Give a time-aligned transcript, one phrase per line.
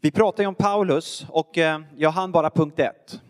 [0.00, 3.20] Vi pratar ju om Paulus och eh, jag hann bara punkt ett.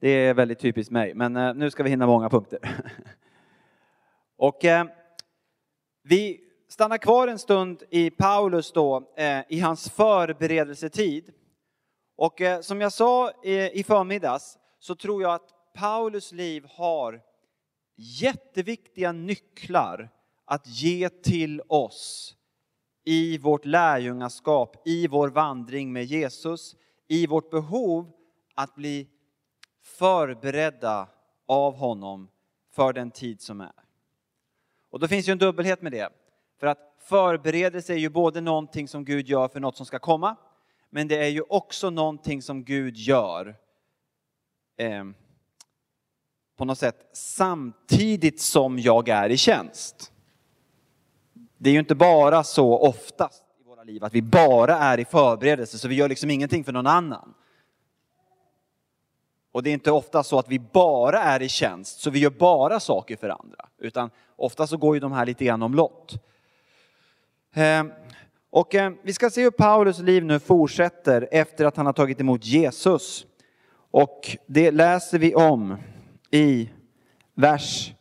[0.00, 2.58] Det är väldigt typiskt mig, men eh, nu ska vi hinna många punkter.
[4.36, 4.84] Och eh,
[6.02, 9.14] vi stannar kvar en stund i Paulus då,
[9.48, 11.32] i hans förberedelsetid.
[12.16, 13.32] Och som jag sa
[13.72, 17.20] i förmiddags så tror jag att Paulus liv har
[17.96, 20.10] jätteviktiga nycklar
[20.44, 22.36] att ge till oss
[23.04, 26.76] i vårt lärjungaskap, i vår vandring med Jesus,
[27.08, 28.12] i vårt behov
[28.54, 29.08] att bli
[29.82, 31.08] förberedda
[31.46, 32.28] av honom
[32.70, 33.72] för den tid som är.
[34.90, 36.08] Och då finns ju en dubbelhet med det.
[36.60, 40.36] För att förberedelse är ju både någonting som Gud gör för något som ska komma,
[40.90, 43.56] men det är ju också någonting som Gud gör
[44.76, 45.04] eh,
[46.56, 50.11] på något sätt samtidigt som jag är i tjänst.
[51.62, 55.04] Det är ju inte bara så oftast i våra liv att vi bara är i
[55.04, 57.34] förberedelse så vi gör liksom ingenting för någon annan.
[59.52, 62.30] Och det är inte ofta så att vi bara är i tjänst så vi gör
[62.30, 63.68] bara saker för andra.
[63.78, 66.14] Utan ofta så går ju de här lite grann omlott.
[67.54, 67.92] Ehm,
[68.50, 72.20] och ehm, vi ska se hur Paulus liv nu fortsätter efter att han har tagit
[72.20, 73.26] emot Jesus.
[73.90, 75.76] Och det läser vi om
[76.30, 76.70] i
[77.34, 77.92] vers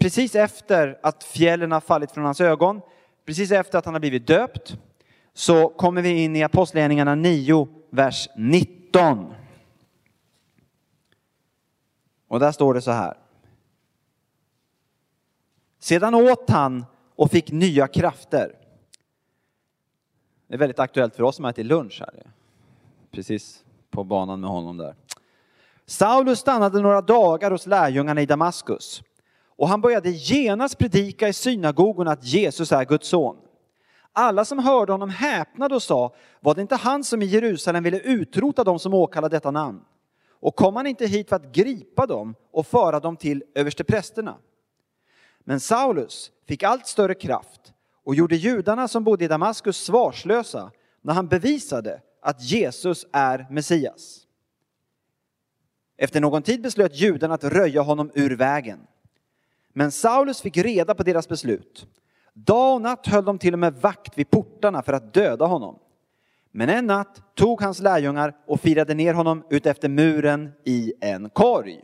[0.00, 2.80] precis efter att fjällen har fallit från hans ögon,
[3.24, 4.76] precis efter att han har blivit döpt,
[5.34, 9.34] så kommer vi in i Apostlagärningarna 9, vers 19.
[12.28, 13.16] Och där står det så här.
[15.78, 16.84] Sedan åt han
[17.16, 18.54] och fick nya krafter.
[20.46, 22.32] Det är väldigt aktuellt för oss som ätit lunch här.
[23.10, 24.94] Precis på banan med honom där.
[25.86, 29.02] Saulus stannade några dagar hos lärjungarna i Damaskus.
[29.60, 33.36] Och han började genast predika i synagogorna att Jesus är Guds son.
[34.12, 38.00] Alla som hörde honom häpnade och sa, var det inte han som i Jerusalem ville
[38.00, 39.80] utrota dem som åkallade detta namn?
[40.28, 44.36] Och kom han inte hit för att gripa dem och föra dem till översteprästerna?
[45.44, 47.72] Men Saulus fick allt större kraft
[48.04, 50.70] och gjorde judarna som bodde i Damaskus svarslösa
[51.02, 54.26] när han bevisade att Jesus är Messias.
[55.96, 58.80] Efter någon tid beslöt judarna att röja honom ur vägen.
[59.72, 61.86] Men Saulus fick reda på deras beslut.
[62.32, 65.78] Dag och natt höll de till och med vakt vid portarna för att döda honom.
[66.50, 71.80] Men en natt tog hans lärjungar och firade ner honom utefter muren i en korg.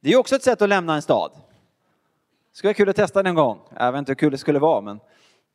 [0.00, 1.30] Det är också ett sätt att lämna en stad.
[2.52, 3.58] Det skulle vara kul att testa det en gång.
[3.76, 5.00] Jag vet inte hur kul det skulle vara, men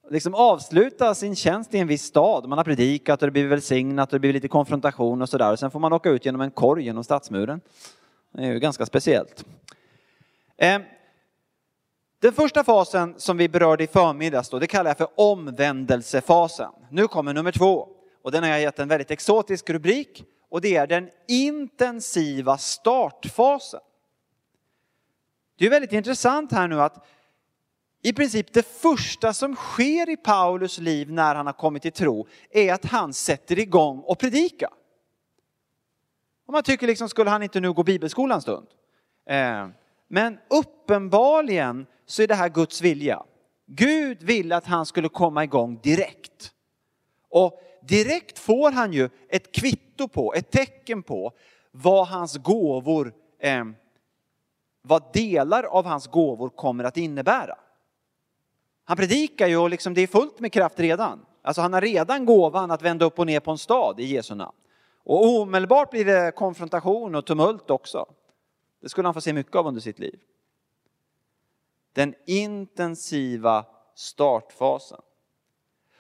[0.10, 2.50] liksom avsluta sin tjänst i en viss stad.
[2.50, 5.56] Man har predikat och det blir välsignat och det blir lite konfrontation och sådär.
[5.56, 7.62] Sen får man åka ut genom en korg genom stadsmuren.
[8.32, 9.46] Det är ju ganska speciellt.
[10.58, 10.80] Eh,
[12.20, 16.72] den första fasen som vi berörde i förmiddags då, det kallar jag för omvändelsefasen.
[16.90, 17.88] Nu kommer nummer två
[18.22, 23.80] och den har jag gett en väldigt exotisk rubrik och det är den intensiva startfasen.
[25.58, 27.06] Det är väldigt intressant här nu att
[28.02, 32.28] i princip det första som sker i Paulus liv när han har kommit till tro
[32.50, 34.70] är att han sätter igång och predika.
[36.48, 38.68] Och man tycker liksom, skulle han inte nu gå bibelskolan en stund?
[39.30, 39.68] Eh,
[40.16, 43.24] men uppenbarligen så är det här Guds vilja.
[43.66, 46.52] Gud ville att han skulle komma igång direkt.
[47.30, 51.32] Och direkt får han ju ett kvitto på, ett tecken på
[51.72, 53.66] vad hans gåvor, eh,
[54.82, 57.58] vad delar av hans gåvor kommer att innebära.
[58.84, 61.26] Han predikar ju och liksom det är fullt med kraft redan.
[61.42, 64.36] Alltså han har redan gåvan att vända upp och ner på en stad i Jesu
[64.36, 64.58] namn.
[65.04, 68.06] Och omedelbart blir det konfrontation och tumult också.
[68.86, 70.20] Det skulle han få se mycket av under sitt liv.
[71.94, 73.66] Den intensiva
[73.96, 75.02] startfasen.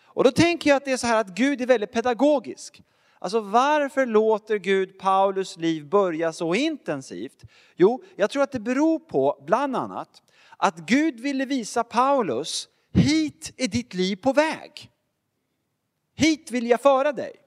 [0.03, 2.83] Och då tänker jag att det är så här att Gud är väldigt pedagogisk.
[3.19, 7.43] Alltså varför låter Gud Paulus liv börja så intensivt?
[7.75, 10.23] Jo, jag tror att det beror på bland annat
[10.57, 14.91] att Gud ville visa Paulus, hit är ditt liv på väg.
[16.15, 17.44] Hit vill jag föra dig.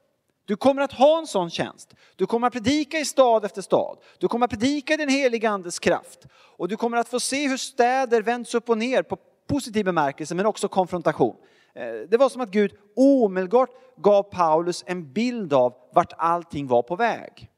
[0.49, 1.93] Du kommer att ha en sån tjänst.
[2.15, 3.97] Du kommer att predika i stad efter stad.
[4.17, 6.27] Du kommer att predika i den heliga andes kraft.
[6.33, 9.17] Och du kommer att få se hur städer vänds upp och ner på
[9.47, 11.35] positiv bemärkelse men också konfrontation.
[11.73, 16.81] Eh, det var som att Gud omedelbart gav Paulus en bild av vart allting var
[16.81, 17.51] på väg.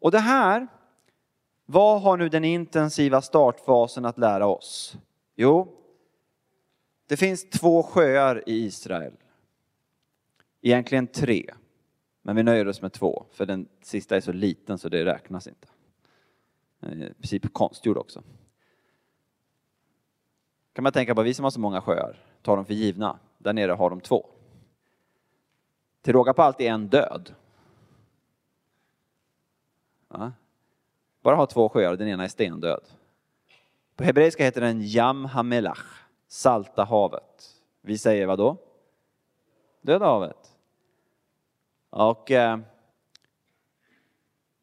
[0.00, 0.66] Och det här,
[1.66, 4.96] vad har nu den intensiva startfasen att lära oss?
[5.36, 5.80] Jo,
[7.06, 9.12] det finns två sjöar i Israel.
[10.60, 11.54] Egentligen tre.
[12.22, 15.46] Men vi nöjer oss med två, för den sista är så liten så det räknas
[15.46, 15.68] inte.
[16.80, 18.22] Den är I princip konstgjord också.
[20.72, 23.18] kan man tänka på, vi som har så många sjöar, tar dem för givna.
[23.38, 24.26] Där nere har de två.
[26.02, 27.34] Till råga på allt är en död.
[30.08, 30.32] Ja.
[31.22, 32.84] Bara ha två sjöar, den ena är stendöd.
[33.96, 36.03] På hebreiska heter den Yam Hamelach,
[36.34, 37.54] salta havet.
[37.80, 38.56] Vi säger vad då?
[39.80, 40.56] Döda havet.
[41.90, 42.58] Och eh,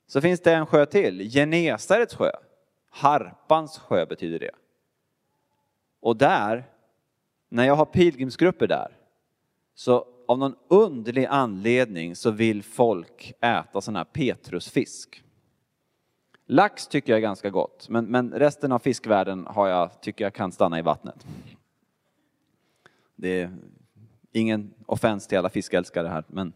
[0.08, 2.32] så finns det en sjö till, Genesarets sjö.
[2.90, 4.52] Harpans sjö betyder det.
[6.00, 6.66] Och där,
[7.50, 8.98] när jag har pilgrimsgrupper där,
[9.74, 15.24] så av någon underlig anledning så vill folk äta sån här petrusfisk.
[16.46, 20.34] Lax tycker jag är ganska gott, men, men resten av fiskvärlden har jag, tycker jag
[20.34, 21.26] kan stanna i vattnet.
[23.22, 23.52] Det är
[24.32, 26.54] ingen offens till alla fiskälskare här, men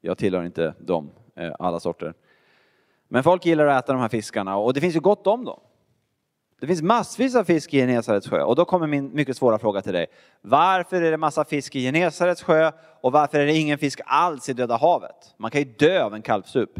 [0.00, 2.14] jag tillhör inte dem, eh, alla sorter.
[3.08, 5.60] Men folk gillar att äta de här fiskarna och det finns ju gott om dem.
[6.60, 9.82] Det finns massvis av fisk i Genesarets sjö och då kommer min mycket svåra fråga
[9.82, 10.06] till dig.
[10.40, 14.48] Varför är det massa fisk i Genesarets sjö och varför är det ingen fisk alls
[14.48, 15.34] i Döda havet?
[15.36, 16.70] Man kan ju dö av en kalvsup.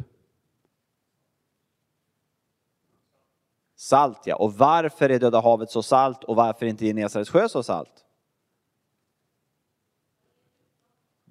[3.76, 7.49] Salt ja, och varför är Döda havet så salt och varför är inte Genesarets sjö
[7.49, 8.05] så salt?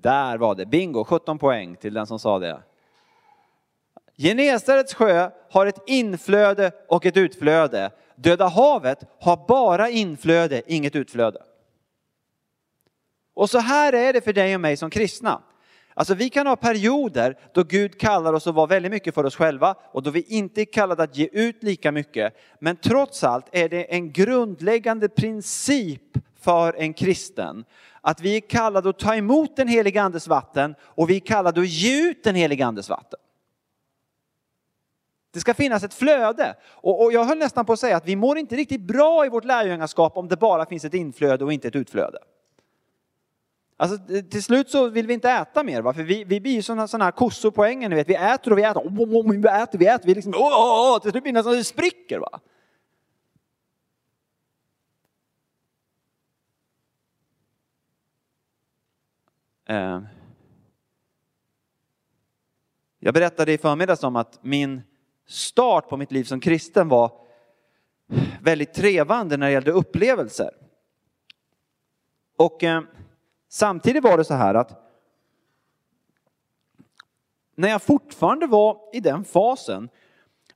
[0.01, 2.62] Där var det, bingo, 17 poäng till den som sa det.
[4.18, 7.92] Genesarets sjö har ett inflöde och ett utflöde.
[8.16, 11.42] Döda havet har bara inflöde, inget utflöde.
[13.34, 15.42] Och så här är det för dig och mig som kristna.
[15.94, 19.36] Alltså vi kan ha perioder då Gud kallar oss att vara väldigt mycket för oss
[19.36, 22.34] själva och då vi inte är kallade att ge ut lika mycket.
[22.60, 27.65] Men trots allt är det en grundläggande princip för en kristen
[28.01, 31.62] att vi är kallade att ta emot den helige andes vatten och vi är kallade
[31.62, 33.19] att ge ut den helige andes vatten.
[35.33, 36.56] Det ska finnas ett flöde.
[36.65, 39.30] Och, och, jag höll nästan på att säga att vi mår inte riktigt bra i
[39.30, 42.18] vårt lärjungaskap om det bara finns ett inflöde och inte ett utflöde.
[43.77, 43.97] Alltså,
[44.31, 45.94] till slut så vill vi inte äta mer, va?
[45.94, 48.09] för vi, vi blir ju sådana, sådana här kossor på ängen, vet.
[48.09, 50.95] vi äter och vi äter, oh, oh, vi äter, vi äter, vi liksom, oh, oh,
[50.95, 51.01] oh.
[51.01, 52.19] till slut blir det nästan det spricker.
[52.19, 52.39] Va?
[59.69, 60.01] Eh,
[63.00, 64.81] jag berättade i förmiddags om att min
[65.27, 67.12] start på mitt liv som kristen var
[68.42, 70.51] väldigt trevande när det gällde upplevelser.
[72.38, 72.81] Och eh,
[73.50, 74.95] samtidigt var det så här att
[77.56, 79.89] när jag fortfarande var i den fasen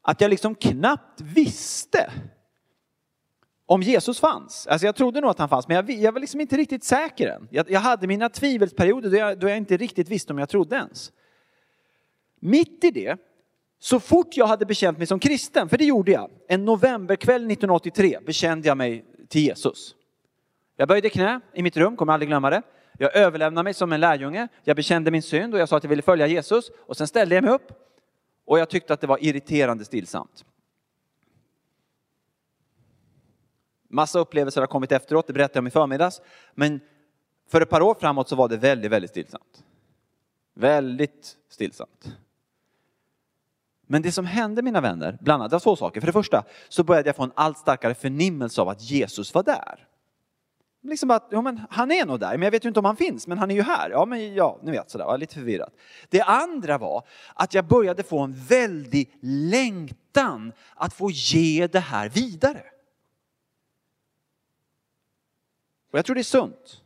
[0.01, 2.11] att jag liksom knappt visste
[3.73, 4.67] om Jesus fanns.
[4.67, 7.27] Alltså jag trodde nog att han fanns, men jag, jag var liksom inte riktigt säker
[7.27, 7.47] än.
[7.51, 10.75] Jag, jag hade mina tvivelsperioder då jag, då jag inte riktigt visste om jag trodde
[10.75, 11.11] ens.
[12.39, 13.17] Mitt i det
[13.79, 18.19] så fort jag hade bekänt mig som kristen, för det gjorde jag, en novemberkväll 1983
[18.25, 19.95] bekände jag mig till Jesus.
[20.77, 22.61] Jag böjde knä i mitt rum, kommer aldrig glömma det.
[22.97, 25.89] Jag överlämnade mig som en lärjunge, jag bekände min synd och jag sa att jag
[25.89, 27.71] ville följa Jesus och sen ställde jag mig upp
[28.45, 30.45] och jag tyckte att det var irriterande stillsamt.
[33.93, 36.21] Massa upplevelser har kommit efteråt, det berättade jag om i förmiddags.
[36.55, 36.79] Men
[37.49, 39.63] för ett par år framåt så var det väldigt, väldigt stillsamt.
[40.53, 42.17] Väldigt stillsamt.
[43.87, 46.01] Men det som hände mina vänner, bland annat, det var två saker.
[46.01, 49.43] För det första så började jag få en allt starkare förnimmelse av att Jesus var
[49.43, 49.87] där.
[50.81, 52.95] Liksom att, ja, men han är nog där, men jag vet ju inte om han
[52.95, 53.89] finns, men han är ju här.
[53.89, 55.73] Ja, men ja, ni vet sådär, var lite förvirrat.
[56.09, 62.09] Det andra var att jag började få en väldig längtan att få ge det här
[62.09, 62.63] vidare.
[65.93, 66.81] Och jag tror det är sunt.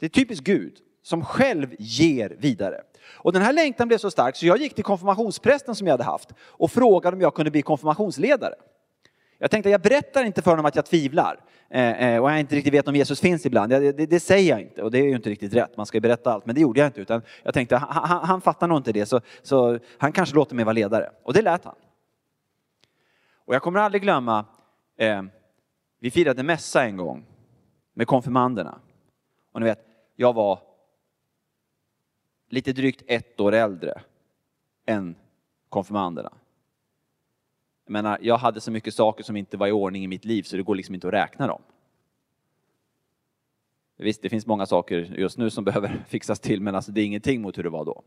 [0.00, 2.80] Det är typiskt Gud som själv ger vidare.
[3.08, 6.04] Och den här längtan blev så stark så jag gick till konfirmationsprästen som jag hade
[6.04, 8.54] haft och frågade om jag kunde bli konfirmationsledare.
[9.38, 12.56] Jag tänkte jag berättar inte för honom att jag tvivlar eh, eh och jag inte
[12.56, 13.70] riktigt vet om Jesus finns ibland.
[13.72, 15.76] Det, det, det, säger jag inte och det är ju inte riktigt rätt.
[15.76, 17.00] Man ska ju berätta allt, men det gjorde jag inte.
[17.00, 20.64] Utan jag tänkte han, han fattar nog inte det så, så han kanske låter mig
[20.64, 21.10] vara ledare.
[21.22, 21.74] Och det lät han.
[23.44, 24.44] Och jag kommer aldrig glömma,
[24.98, 25.22] eh,
[26.00, 27.26] vi firade mässa en gång
[27.96, 28.78] med konfirmanderna.
[29.52, 29.86] Och ni vet,
[30.16, 30.60] jag var
[32.48, 34.02] lite drygt ett år äldre
[34.86, 35.16] än
[35.68, 36.32] konfirmanderna.
[37.84, 40.42] Jag menar, jag hade så mycket saker som inte var i ordning i mitt liv
[40.42, 41.62] så det går liksom inte att räkna dem.
[43.96, 47.04] Visst, det finns många saker just nu som behöver fixas till, men alltså det är
[47.04, 48.02] ingenting mot hur det var då.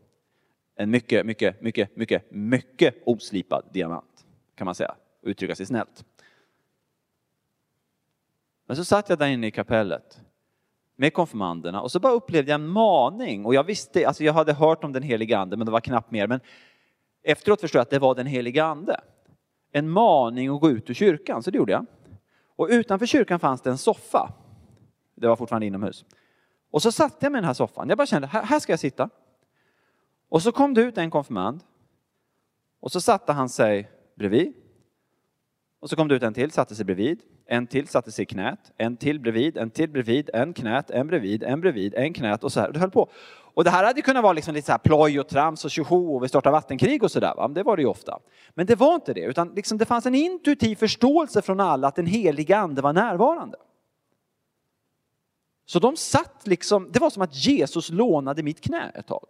[0.74, 6.04] En mycket, mycket, mycket, mycket, mycket oslipad diamant, kan man säga, uttrycka sig snällt.
[8.70, 10.20] Men så satt jag där inne i kapellet
[10.96, 14.52] med konfirmanderna och så bara upplevde jag en maning och jag visste, alltså jag hade
[14.52, 16.26] hört om den heliga ande men det var knappt mer.
[16.26, 16.40] Men
[17.22, 19.00] efteråt förstod jag att det var den heliga ande.
[19.72, 21.86] En maning att gå ut ur kyrkan, så det gjorde jag.
[22.56, 24.32] Och utanför kyrkan fanns det en soffa.
[25.14, 26.04] Det var fortfarande inomhus.
[26.70, 27.88] Och så satte jag mig i den här soffan.
[27.88, 29.10] Jag bara kände, här, här ska jag sitta.
[30.28, 31.60] Och så kom det ut en konfirmand.
[32.80, 34.59] Och så satte han sig bredvid.
[35.80, 37.20] Och så kom det ut en till, satte sig bredvid.
[37.46, 38.72] En till satte sig i knät.
[38.76, 42.52] En till bredvid, en till bredvid, en knät, en bredvid, en bredvid, en knät och
[42.52, 42.66] så här.
[42.66, 43.10] Och det höll på.
[43.54, 46.16] Och det här hade kunnat vara liksom lite så här ploj och trams och tjoho
[46.16, 47.48] och vi startar vattenkrig och sådär.
[47.48, 48.18] Det var det ju ofta.
[48.50, 51.96] Men det var inte det, utan liksom det fanns en intuitiv förståelse från alla att
[51.96, 53.56] den heliga ande var närvarande.
[55.66, 59.26] Så de satt liksom, det var som att Jesus lånade mitt knä ett tag.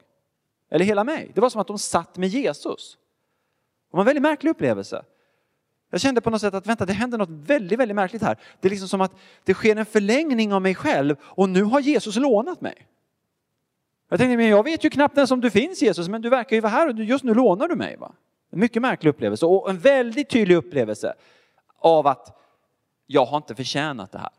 [0.70, 1.30] Eller hela mig.
[1.34, 2.98] Det var som att de satt med Jesus.
[3.90, 5.04] Det var en väldigt märklig upplevelse.
[5.90, 8.36] Jag kände på något sätt att vänta, det händer något väldigt, väldigt märkligt här.
[8.60, 9.12] Det är liksom som att
[9.44, 12.86] det sker en förlängning av mig själv och nu har Jesus lånat mig.
[14.08, 16.56] Jag tänkte, men jag vet ju knappt ens om du finns Jesus, men du verkar
[16.56, 17.96] ju vara här och just nu lånar du mig.
[17.96, 18.12] Va?
[18.50, 21.14] En mycket märklig upplevelse och en väldigt tydlig upplevelse
[21.78, 22.38] av att
[23.06, 24.30] jag har inte förtjänat det här.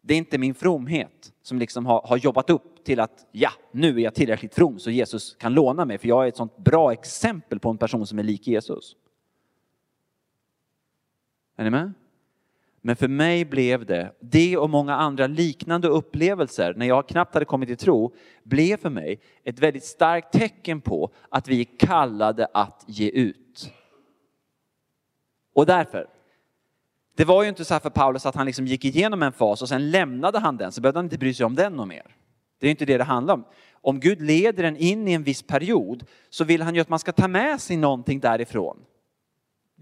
[0.00, 3.96] Det är inte min fromhet som liksom har, har jobbat upp till att ja, nu
[3.96, 6.92] är jag tillräckligt from så Jesus kan låna mig för jag är ett sånt bra
[6.92, 8.96] exempel på en person som är lik Jesus.
[11.56, 11.92] Är ni med?
[12.86, 17.46] Men för mig blev det, det och många andra liknande upplevelser när jag knappt hade
[17.46, 22.48] kommit till tro, blev för mig ett väldigt starkt tecken på att vi är kallade
[22.54, 23.72] att ge ut.
[25.54, 26.06] Och därför,
[27.16, 29.62] det var ju inte så här för Paulus att han liksom gick igenom en fas
[29.62, 32.16] och sen lämnade han den, så behövde han inte bry sig om den och mer.
[32.58, 33.44] Det är inte det det handlar om.
[33.72, 36.98] Om Gud leder en in i en viss period så vill han ju att man
[36.98, 38.76] ska ta med sig någonting därifrån.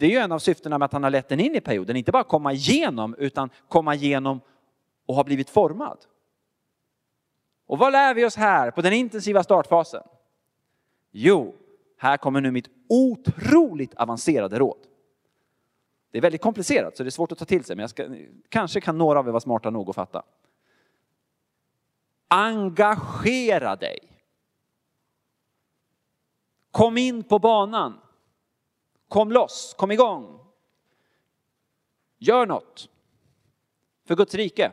[0.03, 1.97] Det är ju en av syftena med att han har lett den in i perioden,
[1.97, 4.41] inte bara komma igenom utan komma igenom
[5.07, 5.99] och ha blivit formad.
[7.67, 10.03] Och vad lär vi oss här på den intensiva startfasen?
[11.11, 11.55] Jo,
[11.97, 14.79] här kommer nu mitt otroligt avancerade råd.
[16.11, 18.09] Det är väldigt komplicerat så det är svårt att ta till sig, men jag ska,
[18.49, 20.23] kanske kan några av er vara smarta nog att fatta.
[22.29, 23.99] Engagera dig.
[26.71, 28.02] Kom in på banan.
[29.13, 30.41] Kom loss, kom igång.
[32.19, 32.89] Gör något
[34.07, 34.73] för Guds rike.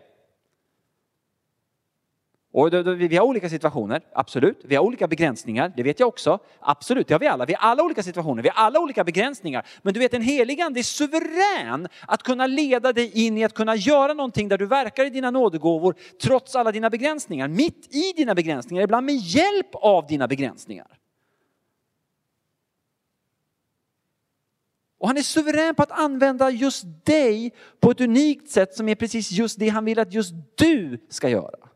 [2.51, 4.62] Och då, då, vi har olika situationer, absolut.
[4.63, 6.39] Vi har olika begränsningar, det vet jag också.
[6.60, 7.46] Absolut, det har vi alla.
[7.46, 9.65] Vi har alla olika situationer, vi har alla olika begränsningar.
[9.81, 13.53] Men du vet, en helig ande är suverän att kunna leda dig in i att
[13.53, 17.48] kunna göra någonting där du verkar i dina nådegåvor trots alla dina begränsningar.
[17.48, 20.99] Mitt i dina begränsningar, ibland med hjälp av dina begränsningar.
[25.00, 28.96] Och han är suverän på att använda just dig på ett unikt sätt som är
[28.96, 31.70] precis just det han vill att just du ska göra.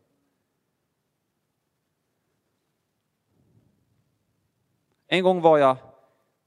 [5.07, 5.77] En gång var jag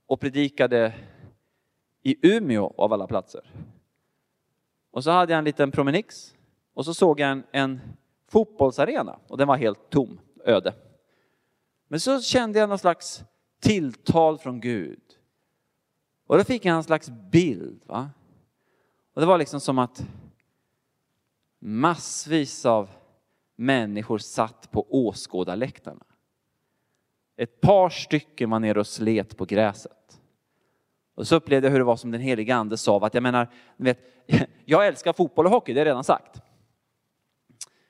[0.07, 0.95] och predikade
[2.03, 3.51] i Umeå av alla platser.
[4.91, 6.35] Och så hade jag en liten promenix
[6.75, 7.81] och så såg jag en, en
[8.29, 10.75] fotbollsarena och den var helt tom, öde.
[11.89, 13.25] Men så kände jag någon slags
[13.61, 15.16] tilltal från Gud.
[16.27, 17.83] Och då fick jag en slags bild.
[17.87, 18.11] Va?
[19.15, 20.07] Och det var liksom som att
[21.59, 22.91] massvis av
[23.57, 26.05] människor satt på åskådarläktarna.
[27.37, 30.21] Ett par stycken var nere och slet på gräset.
[31.15, 33.49] Och så upplevde jag hur det var som den helige ande sa att jag menar,
[33.77, 33.99] vet,
[34.65, 36.43] jag älskar fotboll och hockey, det är redan sagt.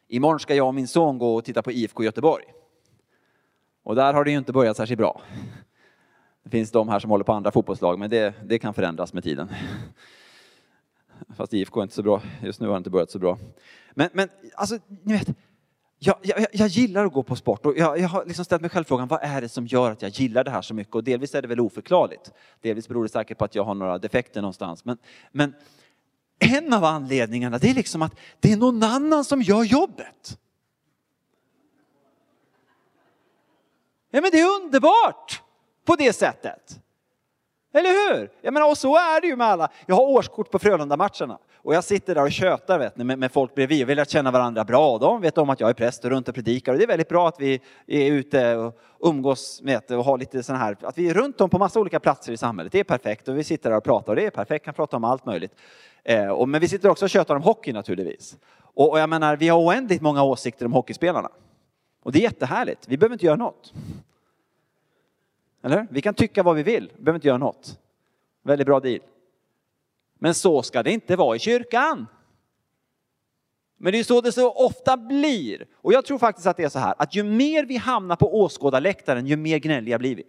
[0.09, 2.45] Imorgon ska jag och min son gå och titta på IFK Göteborg.
[3.83, 5.23] Och där har det ju inte börjat särskilt bra.
[6.47, 9.25] Det finns de här som håller på andra fotbollslag, men det, det kan förändras med
[9.25, 9.49] tiden.
[11.37, 13.39] Fast IFK är inte så bra, just nu har det inte börjat så bra.
[13.95, 15.29] Men, men alltså, ni vet,
[15.99, 18.71] jag, jag, jag, gillar att gå på sport och jag, jag, har liksom ställt mig
[18.71, 20.95] själv frågan, vad är det som gör att jag gillar det här så mycket?
[20.95, 22.33] Och delvis är det väl oförklarligt.
[22.61, 24.85] Delvis beror det säkert på att jag har några defekter någonstans.
[24.85, 24.99] Men,
[25.33, 25.55] men
[26.39, 30.39] en av anledningarna det är liksom att det är någon annan som gör jobbet.
[34.11, 35.43] Ja men det är underbart
[35.87, 36.81] på det sättet.
[37.75, 38.31] Eller hur?
[38.41, 39.69] Jag menar, och så är det ju med alla.
[39.87, 43.33] Jag har årskort på Frölunda-matcherna och jag sitter där och tjötar vet ni, med, med
[43.33, 44.99] folk bredvid och vill att känna varandra bra.
[44.99, 47.09] De vet om att jag är präst och runt och predikar och det är väldigt
[47.09, 51.09] bra att vi är ute och umgås vet, och har lite sån här, att vi
[51.09, 52.73] är runt om på massa olika platser i samhället.
[52.73, 54.97] Det är perfekt och vi sitter där och pratar och det är perfekt, kan prata
[54.97, 55.53] om allt möjligt.
[56.05, 58.37] Eh, och, men vi sitter också och tjötar om hockey naturligtvis.
[58.75, 61.29] Och, och jag menar, vi har oändligt många åsikter om hockeyspelarna.
[62.03, 63.73] Och det är jättehärligt, vi behöver inte göra något.
[65.67, 67.79] Eller Vi kan tycka vad vi vill, vi behöver inte göra något.
[68.43, 69.01] Väldigt bra deal.
[70.15, 72.07] Men så ska det inte vara i kyrkan.
[73.77, 75.67] Men det är så det så ofta blir.
[75.75, 78.41] Och jag tror faktiskt att det är så här, att ju mer vi hamnar på
[78.41, 80.25] åskådarläktaren, ju mer gnälliga blir vi.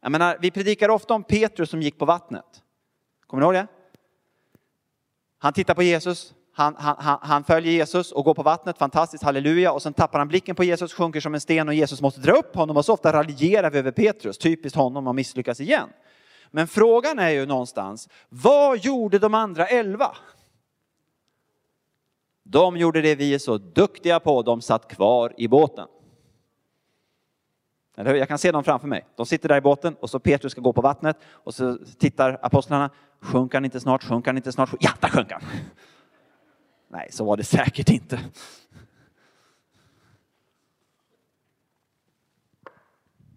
[0.00, 2.62] Jag menar, vi predikar ofta om Petrus som gick på vattnet.
[3.26, 3.66] Kommer ni ihåg det?
[5.38, 9.22] Han tittar på Jesus, han, han, han, han, följer Jesus och går på vattnet, fantastiskt,
[9.22, 9.72] halleluja.
[9.72, 12.32] Och sen tappar han blicken på Jesus, sjunker som en sten och Jesus måste dra
[12.32, 12.76] upp honom.
[12.76, 15.88] Och så ofta raljerar vi över Petrus, typiskt honom att misslyckas igen.
[16.50, 20.16] Men frågan är ju någonstans, vad gjorde de andra elva?
[22.42, 25.88] De gjorde det vi är så duktiga på, de satt kvar i båten.
[27.96, 29.06] Eller Jag kan se dem framför mig.
[29.16, 32.38] De sitter där i båten och så Petrus ska gå på vattnet och så tittar
[32.42, 32.90] apostlarna.
[33.20, 34.04] Sjunker han inte snart?
[34.04, 34.70] Sjunker han inte snart?
[34.80, 35.42] Ja, där sjönk han!
[36.90, 38.20] Nej, så var det säkert inte.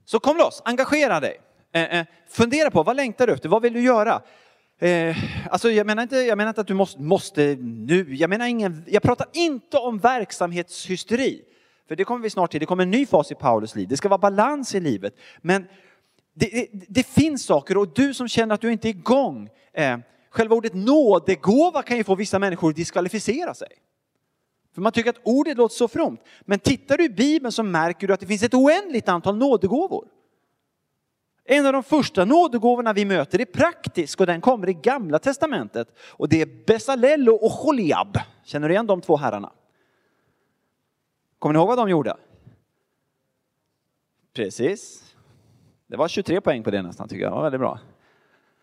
[0.06, 1.42] Så kom loss, engagera dig.
[1.74, 4.22] Eh, eh, fundera på vad längtar du efter, vad vill du göra?
[4.80, 5.18] Eh,
[5.50, 8.84] alltså jag, menar inte, jag menar inte att du måste, måste nu, jag, menar ingen,
[8.88, 11.42] jag pratar inte om verksamhetshysteri.
[11.88, 13.88] För det kommer vi snart till, det kommer en ny fas i Paulus liv.
[13.88, 15.14] Det ska vara balans i livet.
[15.42, 15.68] Men
[16.34, 19.98] det, det, det finns saker och du som känner att du inte är igång, eh,
[20.32, 23.68] själva ordet nådegåva kan ju få vissa människor att diskvalificera sig.
[24.74, 26.22] För man tycker att ordet låter så fromt.
[26.42, 30.08] Men tittar du i Bibeln så märker du att det finns ett oändligt antal nådegåvor.
[31.44, 35.98] En av de första nådegåvorna vi möter är praktisk och den kommer i gamla testamentet.
[36.00, 38.18] Och det är Besalello och Choliab.
[38.44, 39.52] Känner du igen de två herrarna?
[41.40, 42.18] Kommer ni ihåg vad de gjorde?
[44.34, 45.14] Precis.
[45.88, 47.32] Det var 23 poäng på det nästan tycker jag.
[47.32, 47.80] Det var väldigt bra.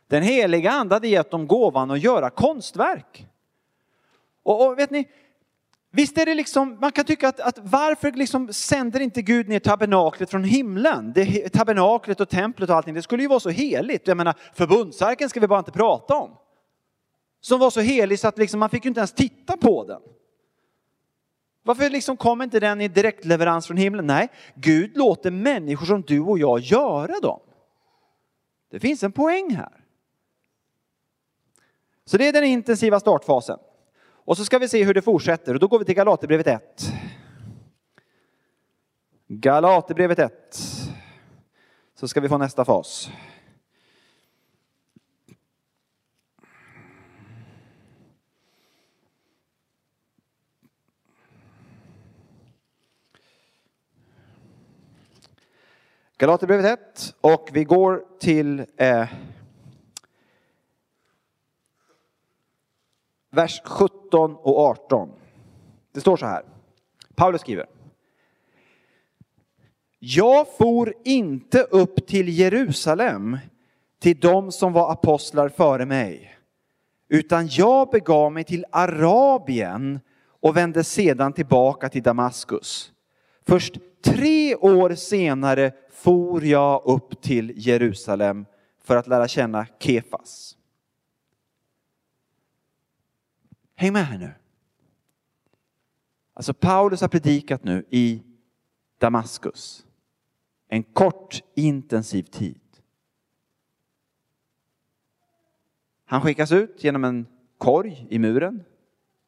[0.08, 3.26] Den heliga ande hade gett dem gåvan att göra konstverk.
[4.42, 5.08] Och, och vet ni,
[5.90, 9.58] Visst är det liksom, man kan tycka att, att varför liksom sänder inte Gud ner
[9.58, 11.12] tabernaklet från himlen?
[11.14, 14.06] Det, tabernaklet och templet och allting, det skulle ju vara så heligt.
[14.06, 16.30] Jag menar, förbundsarken ska vi bara inte prata om.
[17.40, 20.00] Som var så helig så att liksom, man fick ju inte ens titta på den.
[21.62, 24.06] Varför liksom kom inte den i direktleverans från himlen?
[24.06, 27.40] Nej, Gud låter människor som du och jag göra dem.
[28.70, 29.77] Det finns en poäng här.
[32.08, 33.58] Så det är den intensiva startfasen.
[34.00, 36.92] Och så ska vi se hur det fortsätter och då går vi till Galaterbrevet 1.
[39.26, 40.32] Galaterbrevet 1.
[41.94, 43.10] Så ska vi få nästa fas.
[56.16, 59.08] Galaterbrevet 1 och vi går till eh,
[63.38, 65.08] vers 17 och 18.
[65.94, 66.42] Det står så här.
[67.14, 67.66] Paulus skriver.
[69.98, 73.38] Jag for inte upp till Jerusalem
[74.00, 76.38] till dem som var apostlar före mig,
[77.08, 80.00] utan jag begav mig till Arabien
[80.40, 82.92] och vände sedan tillbaka till Damaskus.
[83.46, 88.46] Först tre år senare for jag upp till Jerusalem
[88.84, 90.57] för att lära känna Kefas.
[93.80, 94.30] Häng med här nu.
[96.34, 98.22] Alltså Paulus har predikat nu i
[98.98, 99.86] Damaskus.
[100.68, 102.60] En kort intensiv tid.
[106.04, 107.26] Han skickas ut genom en
[107.58, 108.64] korg i muren.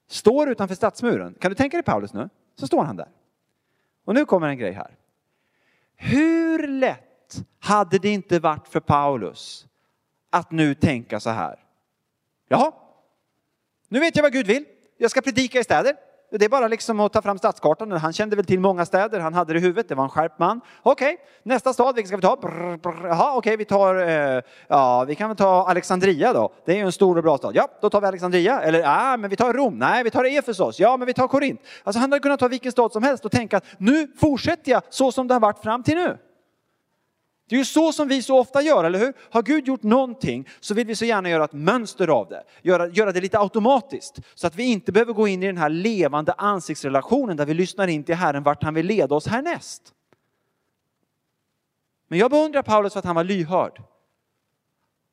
[0.06, 1.34] Står utanför stadsmuren.
[1.34, 2.28] Kan du tänka dig Paulus nu?
[2.54, 3.08] Så står han där.
[4.04, 4.96] Och nu kommer en grej här.
[5.94, 9.66] Hur lätt hade det inte varit för Paulus
[10.30, 11.64] att nu tänka så här.
[12.48, 12.72] Jaha,
[13.90, 14.64] nu vet jag vad Gud vill.
[14.98, 15.94] Jag ska predika i städer.
[16.30, 17.92] Det är bara liksom att ta fram stadskartan.
[17.92, 20.38] Han kände väl till många städer, han hade det i huvudet, det var en skärpt
[20.38, 20.60] man.
[20.82, 21.26] Okej, okay.
[21.42, 22.36] nästa stad, vilken ska vi ta?
[22.36, 23.08] Brr, brr.
[23.08, 26.52] Jaha, okej, okay, vi tar, eh, ja, vi kan väl ta Alexandria då.
[26.64, 27.56] Det är ju en stor och bra stad.
[27.56, 28.60] Ja, då tar vi Alexandria.
[28.60, 29.78] Eller, ja, men vi tar Rom.
[29.78, 30.80] Nej, vi tar Efesos.
[30.80, 31.60] Ja, men vi tar Korint.
[31.84, 34.82] Alltså han hade kunnat ta vilken stad som helst och tänka att nu fortsätter jag
[34.90, 36.18] så som det har varit fram till nu.
[37.50, 39.12] Det är ju så som vi så ofta gör, eller hur?
[39.30, 42.44] Har Gud gjort någonting så vill vi så gärna göra ett mönster av det.
[42.62, 44.20] Göra, göra det lite automatiskt.
[44.34, 47.88] Så att vi inte behöver gå in i den här levande ansiktsrelationen där vi lyssnar
[47.88, 49.94] in till Herren vart han vill leda oss härnäst.
[52.08, 53.82] Men jag beundrar Paulus för att han var lyhörd.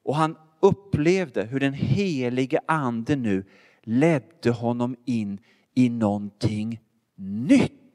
[0.03, 3.45] Och han upplevde hur den helige ande nu
[3.83, 5.39] ledde honom in
[5.73, 6.79] i någonting
[7.15, 7.86] nytt.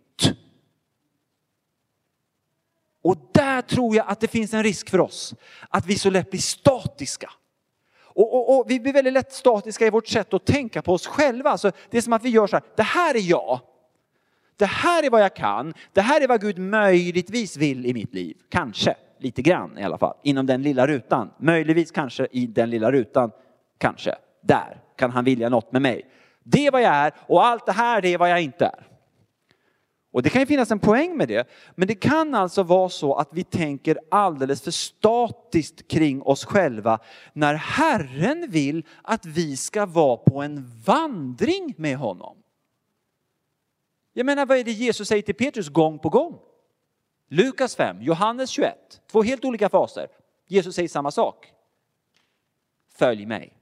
[3.03, 5.35] Och där tror jag att det finns en risk för oss,
[5.69, 7.31] att vi så lätt blir statiska.
[8.15, 11.07] Och, och, och, vi blir väldigt lätt statiska i vårt sätt att tänka på oss
[11.07, 11.51] själva.
[11.51, 13.61] Alltså, det är som att vi gör så här, det här är jag.
[14.57, 15.75] Det här är vad jag kan.
[15.93, 18.37] Det här är vad Gud möjligtvis vill i mitt liv.
[18.49, 21.31] Kanske, lite grann i alla fall, inom den lilla rutan.
[21.38, 23.31] Möjligtvis kanske i den lilla rutan,
[23.79, 24.15] kanske.
[24.43, 26.03] Där kan han vilja något med mig.
[26.43, 28.91] Det är vad jag är och allt det här det är vad jag inte är.
[30.12, 31.48] Och det kan ju finnas en poäng med det.
[31.75, 36.98] Men det kan alltså vara så att vi tänker alldeles för statiskt kring oss själva
[37.33, 42.37] när Herren vill att vi ska vara på en vandring med honom.
[44.12, 46.38] Jag menar, vad är det Jesus säger till Petrus gång på gång?
[47.29, 50.09] Lukas 5, Johannes 21, två helt olika faser.
[50.46, 51.53] Jesus säger samma sak.
[52.94, 53.59] Följ mig.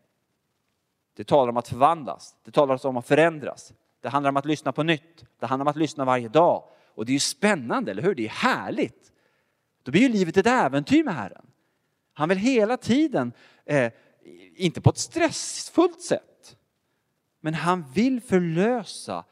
[1.16, 3.72] Det talar om att förvandlas, det talar om att förändras.
[4.00, 6.64] Det handlar om att lyssna på nytt, det handlar om att lyssna varje dag.
[6.94, 8.14] Och det är ju spännande, eller hur?
[8.14, 9.12] Det är härligt.
[9.82, 11.46] Då blir ju livet ett äventyr med Herren.
[12.12, 13.32] Han vill hela tiden,
[13.64, 13.92] eh,
[14.54, 16.56] inte på ett stressfullt sätt,
[17.40, 19.24] men han vill förlösa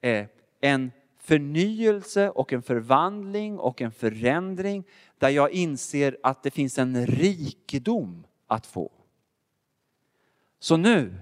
[0.00, 0.26] eh,
[0.60, 4.84] en förnyelse och en förvandling och en förändring
[5.18, 8.92] där jag inser att det finns en rikedom att få.
[10.58, 11.14] Så nu,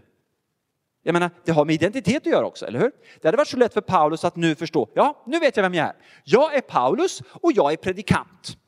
[1.03, 2.93] jag menar, det har med identitet att göra också, eller hur?
[3.21, 5.75] Det hade varit så lätt för Paulus att nu förstå, ja, nu vet jag vem
[5.75, 5.97] jag är.
[6.25, 8.59] Jag är Paulus och jag är predikant.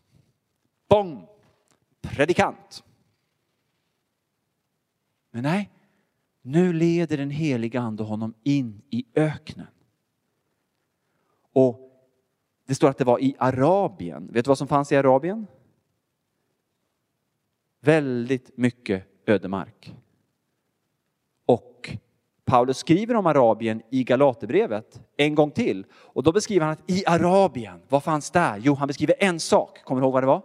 [0.88, 1.26] Bong!
[2.02, 2.84] Predikant.
[5.30, 5.70] Men nej,
[6.42, 9.66] nu leder den heliga ande honom in i öknen.
[11.52, 11.80] Och
[12.66, 14.28] det står att det var i Arabien.
[14.32, 15.46] Vet du vad som fanns i Arabien?
[17.80, 19.94] Väldigt mycket ödemark.
[22.44, 25.86] Paulus skriver om Arabien i Galaterbrevet en gång till.
[25.92, 28.60] Och då beskriver han att i Arabien, vad fanns där?
[28.62, 29.84] Jo, han beskriver en sak.
[29.84, 30.42] Kommer du ihåg vad det var?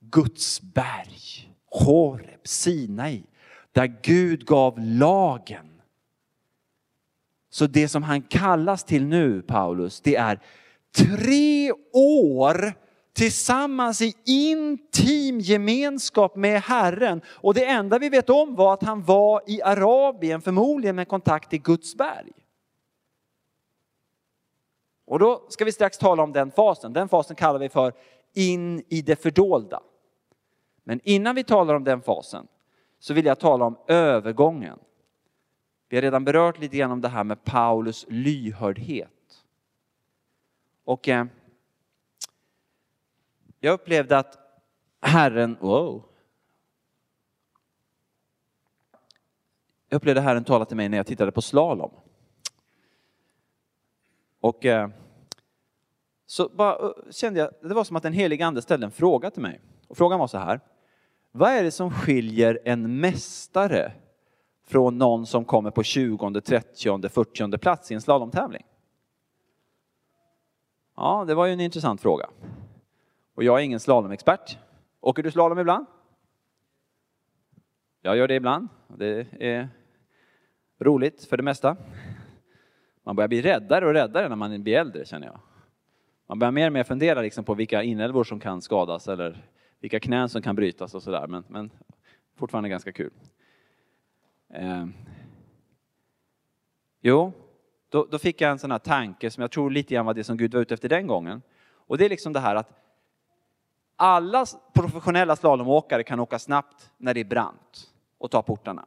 [0.00, 3.22] Guds berg, Horeb, Sinai,
[3.72, 5.78] där Gud gav lagen
[7.50, 10.40] så det som han kallas till nu, Paulus, det är
[10.96, 12.72] tre år
[13.12, 17.20] tillsammans i intim gemenskap med Herren.
[17.26, 21.50] Och det enda vi vet om var att han var i Arabien, förmodligen med kontakt
[21.50, 22.32] till Guds berg.
[25.06, 26.92] Och då ska vi strax tala om den fasen.
[26.92, 27.92] Den fasen kallar vi för
[28.34, 29.80] in i det fördolda.
[30.84, 32.46] Men innan vi talar om den fasen
[32.98, 34.78] så vill jag tala om övergången.
[35.88, 39.44] Vi har redan berört lite grann om det här med Paulus lyhördhet.
[40.84, 41.26] Och eh,
[43.60, 44.38] jag upplevde att
[45.00, 46.04] Herren, wow.
[49.88, 51.90] Jag upplevde Herren tala till mig när jag tittade på slalom.
[54.40, 54.88] Och eh,
[56.26, 59.30] så bara eh, kände jag, det var som att en helig ande ställde en fråga
[59.30, 59.60] till mig.
[59.88, 60.60] Och frågan var så här.
[61.32, 63.92] Vad är det som skiljer en mästare
[64.66, 68.64] från någon som kommer på 20, 30, 40 plats i en slalomtävling?
[70.96, 72.28] Ja, det var ju en intressant fråga.
[73.38, 74.58] Och jag är ingen slalomexpert.
[75.00, 75.86] Åker du slalom ibland?
[78.02, 78.68] Jag gör det ibland.
[78.88, 79.68] Det är
[80.78, 81.76] roligt för det mesta.
[83.04, 85.40] Man börjar bli räddare och räddare när man blir äldre känner jag.
[86.26, 90.00] Man börjar mer och mer fundera liksom på vilka inälvor som kan skadas eller vilka
[90.00, 91.26] knän som kan brytas och sådär.
[91.26, 91.70] Men, men
[92.36, 93.12] fortfarande ganska kul.
[94.54, 94.86] Eh.
[97.00, 97.32] Jo,
[97.88, 100.24] då, då, fick jag en sån här tanke som jag tror lite grann var det
[100.24, 101.42] som Gud var ute efter den gången.
[101.70, 102.84] Och det är liksom det här att
[103.98, 108.86] alla professionella slalomåkare kan åka snabbt när det är brant och ta portarna.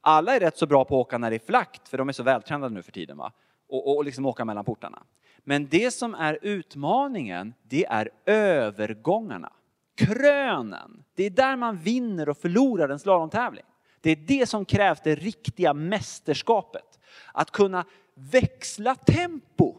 [0.00, 2.12] Alla är rätt så bra på att åka när det är flackt, för de är
[2.12, 3.16] så vältränade nu för tiden.
[3.16, 3.32] Va?
[3.68, 5.02] Och, och liksom åka mellan portarna.
[5.44, 9.52] Men det som är utmaningen, det är övergångarna.
[9.96, 11.04] Krönen.
[11.14, 13.64] Det är där man vinner och förlorar en slalomtävling.
[14.00, 16.98] Det är det som krävs det riktiga mästerskapet.
[17.32, 19.74] Att kunna växla tempo.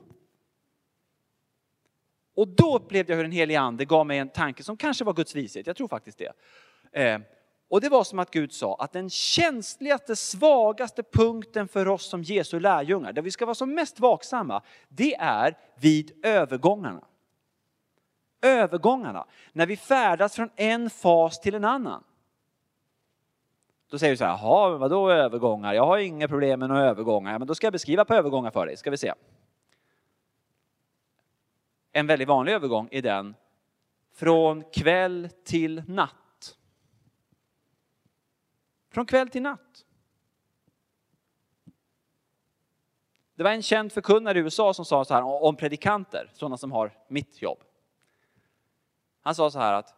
[2.39, 5.13] Och då upplevde jag hur den helige ande gav mig en tanke som kanske var
[5.13, 6.31] Guds vishet, jag tror faktiskt det.
[7.03, 7.19] Eh,
[7.69, 12.23] och det var som att Gud sa att den känsligaste, svagaste punkten för oss som
[12.23, 17.03] Jesu lärjungar, där vi ska vara som mest vaksamma, det är vid övergångarna.
[18.41, 22.03] Övergångarna, när vi färdas från en fas till en annan.
[23.89, 25.73] Då säger du så här, jaha, vadå övergångar?
[25.73, 27.39] Jag har inga problem med några övergångar.
[27.39, 29.13] Men då ska jag beskriva på övergångar för dig, ska vi se.
[31.91, 33.35] En väldigt vanlig övergång är den
[34.13, 36.57] från kväll till natt.
[38.91, 39.85] Från kväll till natt.
[43.35, 46.71] Det var en känd förkunnare i USA som sa så här om predikanter, sådana som
[46.71, 47.59] har mitt jobb.
[49.21, 49.95] Han sa så här att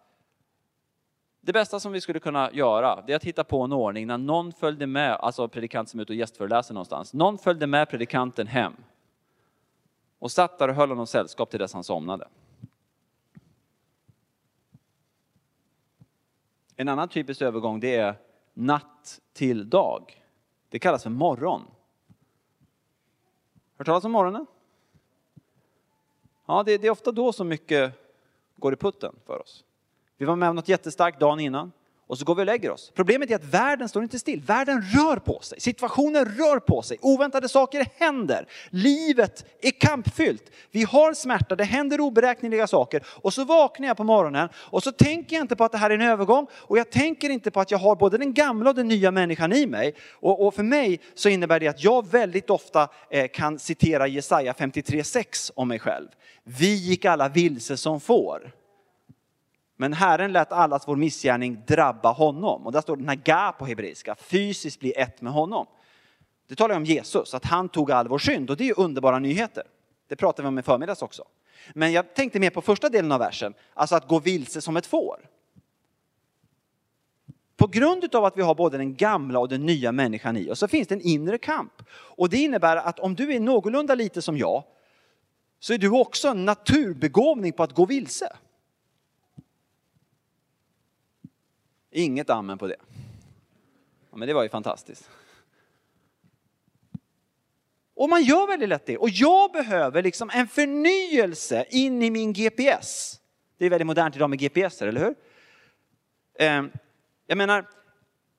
[1.41, 4.17] det bästa som vi skulle kunna göra, det är att hitta på en ordning när
[4.17, 8.47] någon följde med, alltså predikant som är ute och gästföreläser någonstans, någon följde med predikanten
[8.47, 8.73] hem
[10.21, 12.27] och satt där och höll honom sällskap till dess han somnade.
[16.75, 18.15] En annan typisk övergång det är
[18.53, 20.23] natt till dag.
[20.69, 21.61] Det kallas för morgon.
[23.77, 24.45] Hört talas om morgonen?
[26.45, 27.93] Ja, det, det är ofta då som mycket
[28.55, 29.65] går i putten för oss.
[30.17, 31.71] Vi var med om något jättestarkt dagen innan
[32.11, 32.91] och så går vi och lägger oss.
[32.95, 34.41] Problemet är att världen står inte still.
[34.41, 35.59] Världen rör på sig.
[35.59, 36.97] Situationen rör på sig.
[37.01, 38.47] Oväntade saker händer.
[38.69, 40.51] Livet är kampfyllt.
[40.71, 41.55] Vi har smärta.
[41.55, 43.03] Det händer oberäkneliga saker.
[43.07, 45.89] Och så vaknar jag på morgonen och så tänker jag inte på att det här
[45.89, 48.75] är en övergång och jag tänker inte på att jag har både den gamla och
[48.75, 49.95] den nya människan i mig.
[50.11, 54.53] Och, och för mig så innebär det att jag väldigt ofta eh, kan citera Jesaja
[54.53, 56.07] 53.6 om mig själv.
[56.43, 58.60] Vi gick alla vilse som får.
[59.81, 62.65] Men Herren lät allas vår missgärning drabba honom.
[62.65, 65.67] Och där står det naga på hebreiska, fysiskt bli ett med honom.
[66.47, 69.19] Det talar om Jesus, att han tog all vår synd och det är ju underbara
[69.19, 69.63] nyheter.
[70.07, 71.23] Det pratade vi om i förmiddags också.
[71.73, 74.85] Men jag tänkte mer på första delen av versen, alltså att gå vilse som ett
[74.85, 75.29] får.
[77.57, 80.59] På grund av att vi har både den gamla och den nya människan i oss
[80.59, 81.73] så finns det en inre kamp.
[81.91, 84.63] Och det innebär att om du är någorlunda lite som jag
[85.59, 88.37] så är du också en naturbegåvning på att gå vilse.
[91.91, 92.75] Inget amen på det.
[94.11, 95.09] Ja, men det var ju fantastiskt.
[97.95, 98.97] Och man gör väldigt lätt det.
[98.97, 103.19] Och jag behöver liksom en förnyelse in i min GPS.
[103.57, 105.15] Det är väldigt modernt idag med GPS, eller hur?
[106.39, 106.71] Ehm,
[107.27, 107.67] jag menar,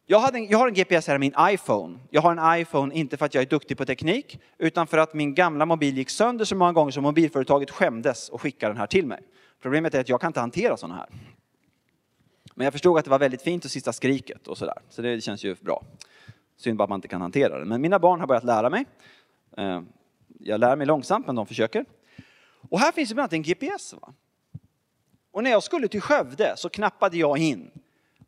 [0.07, 1.99] jag, hade en, jag har en GPS här i min iPhone.
[2.11, 5.15] Jag har en iPhone inte för att jag är duktig på teknik, utan för att
[5.15, 8.87] min gamla mobil gick sönder så många gånger så mobilföretaget skämdes och skickade den här
[8.87, 9.23] till mig.
[9.63, 11.09] Problemet är att jag kan inte hantera sådana här.
[12.55, 14.79] Men jag förstod att det var väldigt fint och sista skriket och sådär.
[14.89, 15.85] Så det känns ju bra.
[16.57, 17.65] Synd bara att man inte kan hantera det.
[17.65, 18.85] Men mina barn har börjat lära mig.
[19.57, 19.83] Eh,
[20.39, 21.85] jag lär mig långsamt, men de försöker.
[22.71, 23.95] Och här finns ju bland annat en GPS.
[23.95, 24.13] Va?
[25.31, 27.71] Och när jag skulle till Skövde så knappade jag in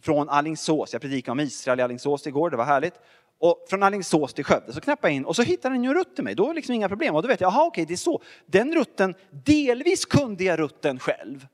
[0.00, 0.92] från Allingsås.
[0.92, 2.94] Jag predikade om Israel i Allingsås igår, det var härligt.
[3.38, 5.94] Och från Allingsås till Skövde så knappade jag in och så hittade den ju en
[5.94, 6.34] rutt till mig.
[6.34, 7.14] Då är det liksom inga problem.
[7.14, 8.22] Och då vet jag, jaha okej, det är så.
[8.46, 11.46] Den rutten, delvis kunde jag rutten själv.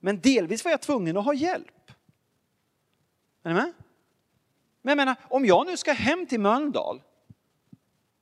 [0.00, 1.66] Men delvis var jag tvungen att ha hjälp.
[3.48, 3.72] Är ni med?
[4.82, 7.02] Men jag menar, om jag nu ska hem till Mölndal,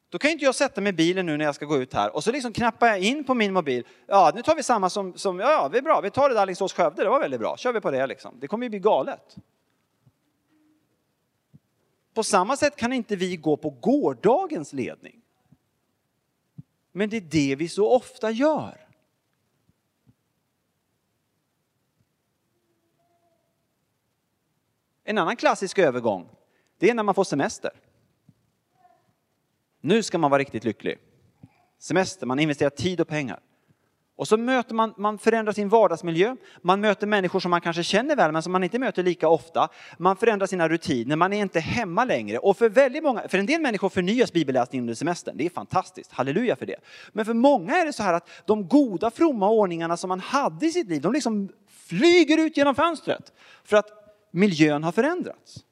[0.09, 2.17] då kan inte jag sätta mig i bilen nu när jag ska gå ut här
[2.17, 3.87] och så liksom knappar jag in på min mobil.
[4.07, 6.35] Ja, nu tar vi samma som, som ja, ja, det är bra, vi tar det
[6.35, 8.41] där Alingsås-Skövde, det var väldigt bra, kör vi på det liksom.
[8.41, 9.37] Det kommer ju bli galet.
[12.15, 15.23] På samma sätt kan inte vi gå på gårdagens ledning.
[16.93, 18.86] Men det är det vi så ofta gör.
[25.09, 26.29] En annan klassisk övergång,
[26.79, 27.71] det är när man får semester.
[29.81, 30.99] Nu ska man vara riktigt lycklig.
[31.79, 33.41] Semester, man investerar tid och pengar.
[34.17, 38.17] Och så möter man, man förändrar sin vardagsmiljö, man möter människor som man kanske känner
[38.17, 39.69] väl men som man inte möter lika ofta.
[39.99, 42.39] Man förändrar sina rutiner, man är inte hemma längre.
[42.39, 46.13] Och för väldigt många, för en del människor förnyas bibelläsningen under semestern, det är fantastiskt,
[46.13, 46.77] halleluja för det.
[47.13, 50.67] Men för många är det så här att de goda fromma ordningarna som man hade
[50.67, 53.33] i sitt liv, de liksom flyger ut genom fönstret.
[53.65, 54.06] För att
[54.37, 55.65] miljön har förändrats.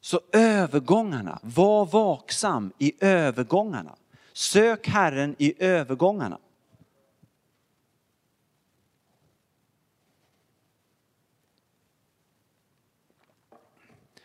[0.00, 3.96] Så övergångarna, var vaksam i övergångarna.
[4.32, 6.38] Sök Herren i övergångarna.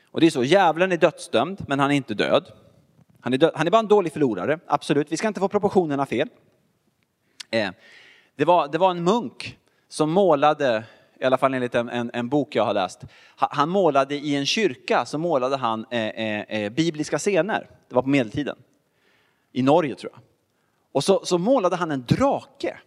[0.05, 2.51] Och det är så, djävulen är dödsdömd, men han är inte död.
[3.19, 5.11] Han är, död, han är bara en dålig förlorare, absolut.
[5.11, 6.29] Vi ska inte få proportionerna fel.
[7.49, 7.71] Eh,
[8.35, 10.83] det, var, det var en munk som målade
[11.23, 13.03] i alla fall enligt en, en, en, bok jag har läst.
[13.35, 17.69] Han målade i en kyrka, så målade han eh, eh, eh, bibliska scener.
[17.89, 18.57] Det var på medeltiden.
[19.51, 20.21] I Norge tror jag.
[20.91, 22.77] Och så, så målade han en drake.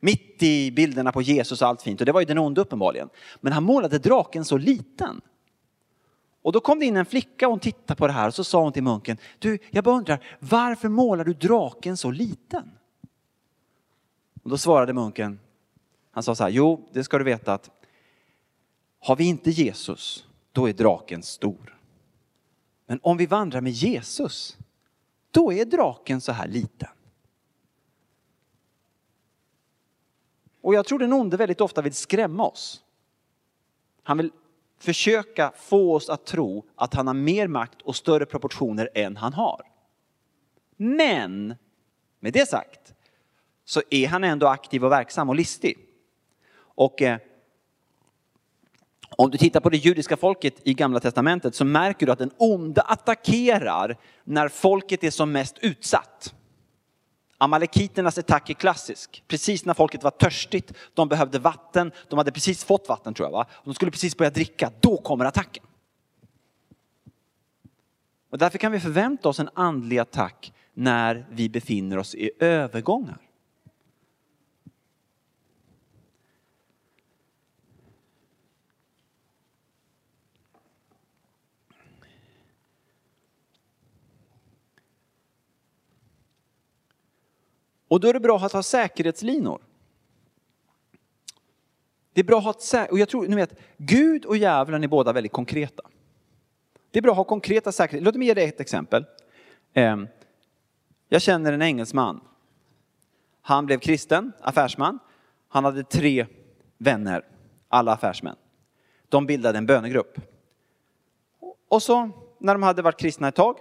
[0.00, 2.00] Mitt i bilderna på Jesus och allt fint.
[2.00, 3.08] Och det var ju den onde uppenbarligen.
[3.40, 5.20] Men han målade draken så liten.
[6.42, 8.44] Och då kom det in en flicka och hon tittade på det här och så
[8.44, 12.70] sa hon till munken, du jag bara undrar, varför målar du draken så liten?
[14.42, 15.38] Och då svarade munken,
[16.16, 17.70] han sa så här, jo, det ska du veta att
[18.98, 21.78] har vi inte Jesus, då är draken stor.
[22.86, 24.56] Men om vi vandrar med Jesus,
[25.30, 26.88] då är draken så här liten.
[30.60, 32.84] Och jag tror den onde väldigt ofta vill skrämma oss.
[34.02, 34.30] Han vill
[34.78, 39.32] försöka få oss att tro att han har mer makt och större proportioner än han
[39.32, 39.62] har.
[40.76, 41.54] Men,
[42.20, 42.94] med det sagt,
[43.64, 45.85] så är han ändå aktiv och verksam och listig.
[46.76, 47.18] Och eh,
[49.10, 52.30] om du tittar på det judiska folket i gamla testamentet så märker du att den
[52.36, 56.34] onde attackerar när folket är som mest utsatt.
[57.38, 59.22] Amalekiternas attack är klassisk.
[59.28, 63.32] Precis när folket var törstigt, de behövde vatten, de hade precis fått vatten tror jag
[63.32, 63.46] va?
[63.64, 65.64] De skulle precis börja dricka, då kommer attacken.
[68.30, 73.25] Och därför kan vi förvänta oss en andlig attack när vi befinner oss i övergångar.
[87.88, 89.62] Och då är det bra att ha säkerhetslinor.
[92.12, 94.88] Det är bra att ha ett och jag tror, ni vet, Gud och djävulen är
[94.88, 95.82] båda väldigt konkreta.
[96.90, 98.04] Det är bra att ha konkreta säkerhetslinor.
[98.04, 99.04] Låt mig ge dig ett exempel.
[99.74, 100.08] Ehm,
[101.08, 102.20] jag känner en engelsman.
[103.40, 104.98] Han blev kristen, affärsman.
[105.48, 106.26] Han hade tre
[106.78, 107.24] vänner,
[107.68, 108.36] alla affärsmän.
[109.08, 110.20] De bildade en bönegrupp.
[111.68, 113.58] Och så när de hade varit kristna ett tag,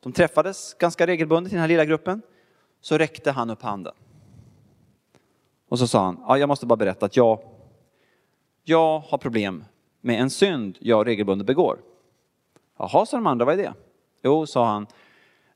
[0.00, 2.22] de träffades ganska regelbundet i den här lilla gruppen,
[2.80, 3.94] så räckte han upp handen.
[5.68, 7.40] Och så sa han, ja, jag måste bara berätta att jag,
[8.64, 9.64] jag har problem
[10.00, 11.78] med en synd jag regelbundet begår.
[12.76, 13.74] Jaha, sa de andra, vad är det?
[14.22, 14.86] Jo, sa han,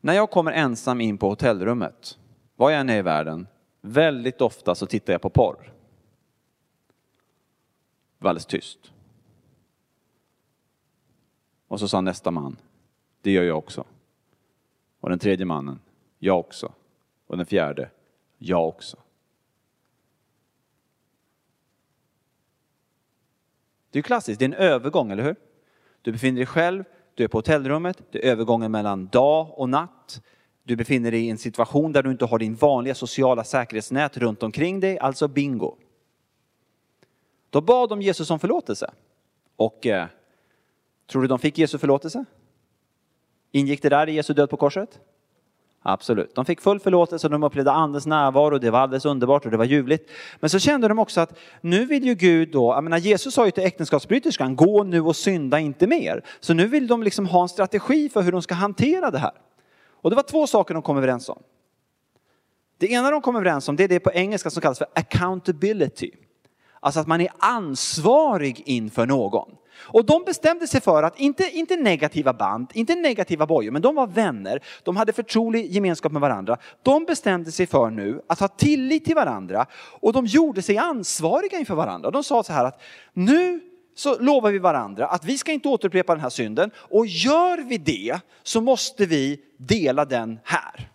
[0.01, 2.19] när jag kommer ensam in på hotellrummet,
[2.57, 3.47] var jag än är i världen,
[3.81, 5.73] väldigt ofta så tittar jag på porr.
[8.19, 8.93] Det var alldeles tyst.
[11.69, 12.57] Och så sa nästa man,
[13.21, 13.85] det gör jag också.
[15.01, 15.81] Och den tredje mannen,
[16.19, 16.73] jag också.
[17.33, 17.91] Och den fjärde,
[18.39, 18.97] jag också.
[23.91, 25.37] Det är ju klassiskt, det är en övergång, eller hur?
[26.03, 30.23] Du befinner dig själv, du är på hotellrummet, det är övergången mellan dag och natt.
[30.63, 34.43] Du befinner dig i en situation där du inte har din vanliga sociala säkerhetsnät runt
[34.43, 35.77] omkring dig, alltså bingo.
[37.51, 38.91] Då bad de Jesus om förlåtelse.
[39.57, 40.07] Och eh,
[41.07, 42.25] tror du de fick Jesu förlåtelse?
[43.53, 45.01] Ingick det där i Jesu död på korset?
[45.83, 46.35] Absolut.
[46.35, 48.59] De fick full förlåtelse och de upplevde andens närvaro.
[48.59, 50.11] Det var alldeles underbart och det var ljuvligt.
[50.41, 53.45] Men så kände de också att nu vill ju Gud då, jag menar Jesus sa
[53.45, 56.25] ju till äktenskapsbryterskan, gå nu och synda inte mer.
[56.41, 59.33] Så nu vill de liksom ha en strategi för hur de ska hantera det här.
[60.03, 61.43] Och det var två saker de kom överens om.
[62.79, 66.11] Det ena de kom överens om det är det på engelska som kallas för accountability.
[66.85, 69.49] Alltså att man är ansvarig inför någon.
[69.81, 73.95] Och de bestämde sig för att, inte, inte negativa band, inte negativa bojor, men de
[73.95, 76.57] var vänner, de hade förtrolig gemenskap med varandra.
[76.83, 79.67] De bestämde sig för nu att ha tillit till varandra
[80.01, 82.11] och de gjorde sig ansvariga inför varandra.
[82.11, 82.81] De sa så här att
[83.13, 83.61] nu
[83.95, 87.79] så lovar vi varandra att vi ska inte återupprepa den här synden och gör vi
[87.79, 90.92] det så måste vi dela den här.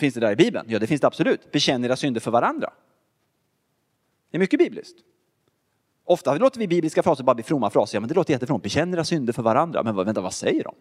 [0.00, 0.66] Finns det där i Bibeln?
[0.68, 1.52] Ja, det finns det absolut.
[1.52, 2.72] Bekänn era synder för varandra.
[4.30, 4.98] Det är mycket bibliskt.
[6.04, 7.96] Ofta låter vi bibliska fraser bara bli fromma fraser.
[7.96, 8.62] Ja, men det låter jättefromt.
[8.62, 9.82] Bekänn era synder för varandra.
[9.82, 10.74] Men vänta, vad säger de?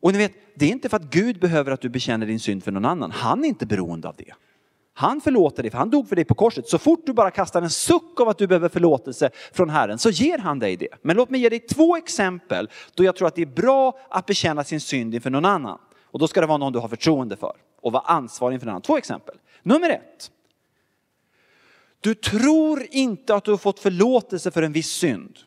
[0.00, 2.64] Och ni vet, det är inte för att Gud behöver att du bekänner din synd
[2.64, 3.10] för någon annan.
[3.10, 4.32] Han är inte beroende av det.
[4.94, 6.68] Han förlåter dig, för han dog för dig på korset.
[6.68, 10.10] Så fort du bara kastar en suck av att du behöver förlåtelse från Herren så
[10.10, 10.88] ger han dig det.
[11.02, 14.26] Men låt mig ge dig två exempel då jag tror att det är bra att
[14.26, 15.78] bekänna sin synd inför någon annan.
[16.10, 18.72] Och då ska det vara någon du har förtroende för och vara ansvarig inför den
[18.72, 18.82] annan.
[18.82, 19.34] Två exempel.
[19.62, 20.30] Nummer ett.
[22.00, 25.38] Du tror inte att du har fått förlåtelse för en viss synd.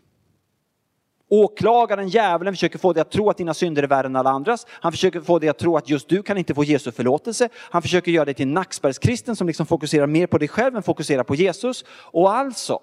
[1.29, 4.67] Åklagaren, djävulen, försöker få dig att tro att dina synder är värre än alla andras.
[4.69, 7.49] Han försöker få dig att tro att just du kan inte få Jesu förlåtelse.
[7.55, 10.83] Han försöker göra dig till en nackspärrskristen som liksom fokuserar mer på dig själv än
[10.83, 11.85] fokuserar på Jesus.
[11.89, 12.79] Och alltså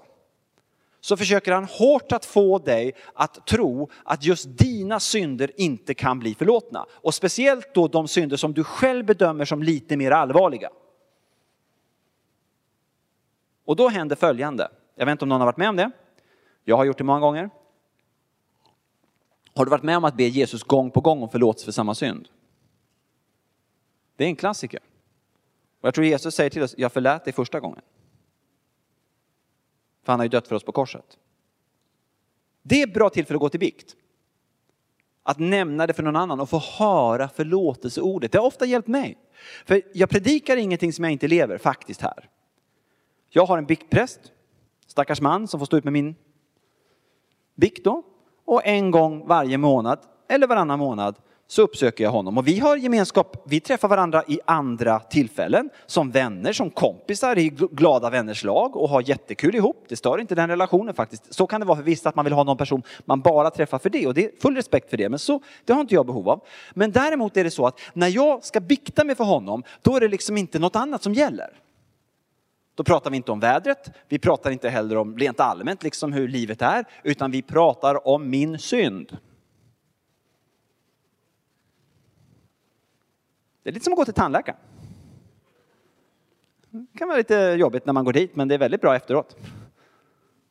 [1.01, 6.19] så försöker han hårt att få dig att tro att just dina synder inte kan
[6.19, 6.87] bli förlåtna.
[6.91, 10.71] Och speciellt då de synder som du själv bedömer som lite mer allvarliga.
[13.65, 14.69] Och då händer följande.
[14.95, 15.91] Jag vet inte om någon har varit med om det.
[16.65, 17.51] Jag har gjort det många gånger.
[19.55, 21.95] Har du varit med om att be Jesus gång på gång om förlåtelse för samma
[21.95, 22.29] synd?
[24.17, 24.81] Det är en klassiker.
[25.81, 27.83] Och jag tror Jesus säger till oss, jag förlät dig första gången.
[30.09, 31.19] För han har ju dött för oss på korset.
[32.63, 33.97] Det är ett bra tillfälle att gå till bikt.
[35.23, 38.33] Att nämna det för någon annan och få höra förlåtelseordet.
[38.33, 39.19] Det har ofta hjälpt mig.
[39.67, 42.29] För jag predikar ingenting som jag inte lever faktiskt här.
[43.29, 44.21] Jag har en biktpräst,
[44.87, 46.15] stackars man som får stå ut med min
[47.55, 48.03] bikt då.
[48.45, 51.17] Och en gång varje månad, eller varannan månad,
[51.51, 52.39] så uppsöker jag honom.
[52.39, 55.71] Och vi har gemenskap, vi träffar varandra i andra tillfällen.
[55.87, 59.85] Som vänner, som kompisar i glada vänners lag och har jättekul ihop.
[59.89, 61.35] Det stör inte den relationen faktiskt.
[61.35, 63.79] Så kan det vara för vissa att man vill ha någon person man bara träffar
[63.79, 64.07] för det.
[64.07, 66.41] Och det är full respekt för det, men så, det har inte jag behov av.
[66.75, 70.01] Men däremot är det så att när jag ska bikta mig för honom, då är
[70.01, 71.51] det liksom inte något annat som gäller.
[72.75, 76.29] Då pratar vi inte om vädret, vi pratar inte heller om rent allmänt liksom hur
[76.29, 79.17] livet är, utan vi pratar om min synd.
[83.69, 84.59] Det är lite som att gå till tandläkaren.
[86.71, 89.37] Det kan vara lite jobbigt när man går dit, men det är väldigt bra efteråt.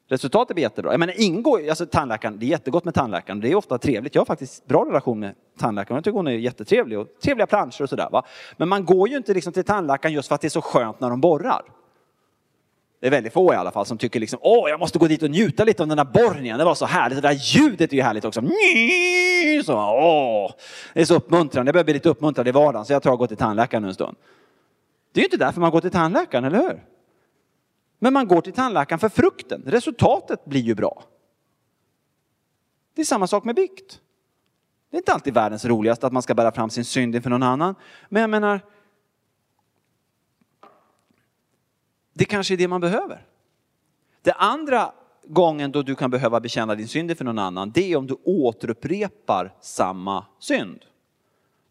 [0.07, 0.93] Resultatet blir jättebra.
[0.93, 4.15] Jag menar, ingår, alltså tandläkaren, det är jättegott med tandläkaren, det är ofta trevligt.
[4.15, 7.81] Jag har faktiskt bra relation med tandläkaren, jag tycker hon är jättetrevlig och trevliga planscher
[7.81, 8.23] och sådär.
[8.57, 10.99] Men man går ju inte liksom till tandläkaren just för att det är så skönt
[10.99, 11.61] när de borrar.
[12.99, 15.23] Det är väldigt få i alla fall som tycker liksom, åh, jag måste gå dit
[15.23, 16.57] och njuta lite av den där borrningen.
[16.57, 17.21] Det var så härligt.
[17.21, 18.41] Det där ljudet är ju härligt också.
[19.65, 20.51] Så, åh,
[20.93, 21.69] det är så uppmuntrande.
[21.69, 23.93] Jag börjar bli lite uppmuntrad i vardagen så jag tror jag går till tandläkaren en
[23.93, 24.17] stund.
[25.13, 26.83] Det är ju inte därför man går till tandläkaren, eller hur?
[27.99, 29.63] Men man går till tandläkaren för frukten.
[29.65, 31.03] Resultatet blir ju bra.
[32.95, 34.01] Det är samma sak med bikt.
[34.91, 37.43] Det är inte alltid världens roligaste att man ska bära fram sin synd inför någon
[37.43, 37.75] annan.
[38.09, 38.61] Men jag menar,
[42.17, 43.25] det kanske är det man behöver.
[44.21, 44.91] Det andra
[45.27, 48.17] gången då du kan behöva bekänna din synd inför någon annan, det är om du
[48.23, 50.85] återupprepar samma synd.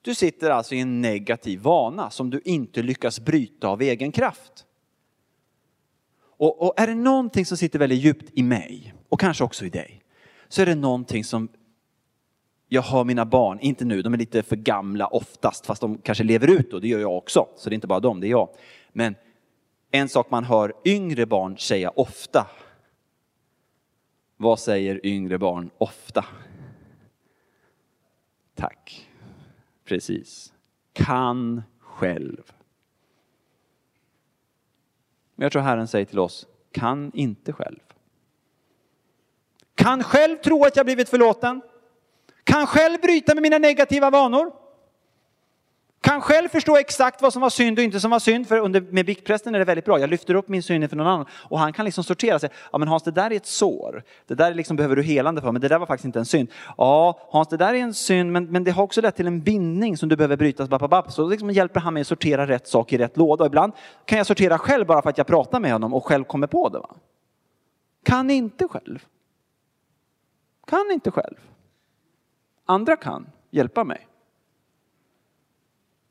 [0.03, 4.65] Du sitter alltså i en negativ vana som du inte lyckas bryta av egen kraft.
[6.39, 9.69] Och, och, är det någonting som sitter väldigt djupt i mig, och kanske också i
[9.69, 10.03] dig,
[10.49, 11.49] så är det någonting som
[12.69, 16.25] jag har mina barn, inte nu, de är lite för gamla oftast, fast de kanske
[16.25, 18.31] lever ut och det gör jag också, så det är inte bara dem, det är
[18.31, 18.49] jag.
[18.93, 19.15] Men
[19.97, 22.47] en sak man hör yngre barn säga ofta.
[24.37, 26.25] Vad säger yngre barn ofta?
[28.55, 29.11] Tack.
[29.85, 30.53] Precis.
[30.93, 32.53] Kan själv.
[35.35, 37.81] Men jag tror Herren säger till oss, kan inte själv.
[39.75, 41.63] Kan själv tro att jag blivit förlåten.
[42.45, 44.66] Kan själv bryta med mina negativa vanor.
[46.07, 48.49] Kan själv förstå exakt vad som var synd och inte som var synd.
[48.49, 50.01] För under, med biktprästen är det väldigt bra.
[50.01, 52.51] Jag lyfter upp min synd inför någon annan och han kan liksom sortera sig.
[52.73, 54.03] Ja men Hans, det där är ett sår.
[54.27, 56.49] Det där liksom behöver du helande för, men det där var faktiskt inte en synd.
[56.77, 59.41] Ja, Hans, det där är en synd, men, men det har också lett till en
[59.41, 60.67] bindning som du behöver bryta.
[60.67, 63.45] Bap, Så liksom hjälper han mig att sortera rätt sak i rätt låda.
[63.45, 63.73] Och ibland
[64.05, 66.69] kan jag sortera själv bara för att jag pratar med honom och själv kommer på
[66.69, 66.79] det.
[66.79, 66.95] Va?
[68.05, 69.05] Kan inte själv.
[70.67, 71.37] Kan inte själv.
[72.65, 74.07] Andra kan hjälpa mig.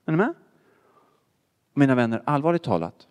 [0.06, 0.34] Är ni med?
[1.74, 3.08] Mina vänner, allvarligt talat.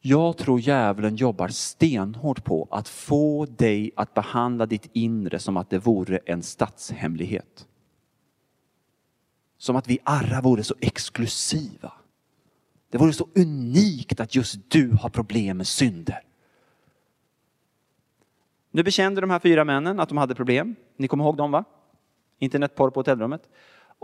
[0.00, 5.70] Jag tror djävulen jobbar stenhårt på att få dig att behandla ditt inre som att
[5.70, 7.66] det vore en statshemlighet.
[9.58, 11.92] Som att vi alla vore så exklusiva.
[12.90, 16.22] Det vore så unikt att just du har problem med synder.
[18.70, 20.74] Nu bekände de här fyra männen att de hade problem.
[20.96, 21.64] Ni kommer ihåg dem va?
[22.38, 23.48] Internetporr på hotellrummet.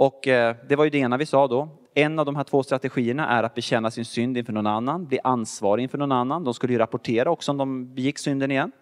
[0.01, 1.69] Och eh, det var ju det ena vi sa då.
[1.95, 5.21] En av de här två strategierna är att bekänna sin synd inför någon annan, bli
[5.25, 6.45] ansvarig inför någon annan.
[6.45, 8.73] De skulle ju rapportera också om de begick synden igen.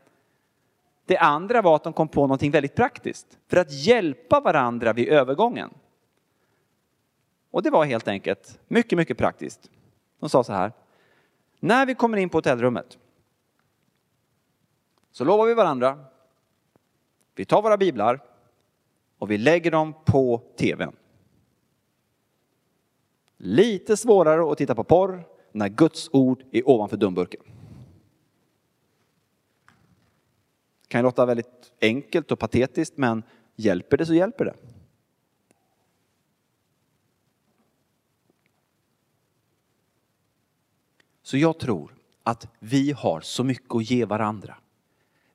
[1.07, 5.09] Det andra var att de kom på någonting väldigt praktiskt för att hjälpa varandra vid
[5.09, 5.71] övergången.
[7.51, 9.71] Och det var helt enkelt mycket, mycket praktiskt.
[10.21, 10.73] De sa så här.
[11.61, 12.99] När vi kommer in på hotellrummet
[15.13, 15.99] så lovar vi varandra.
[17.35, 18.21] Vi tar våra biblar
[19.19, 20.93] och vi lägger dem på tvn.
[23.41, 27.41] Lite svårare att titta på porr när Guds ord är ovanför dumburken.
[30.83, 33.23] Det Kan låta väldigt enkelt och patetiskt men
[33.57, 34.55] hjälper det så hjälper det.
[41.23, 44.57] Så jag tror att vi har så mycket att ge varandra.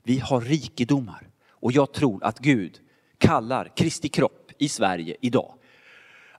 [0.03, 2.81] Vi har rikedomar och jag tror att Gud
[3.17, 5.55] kallar Kristi kropp i Sverige idag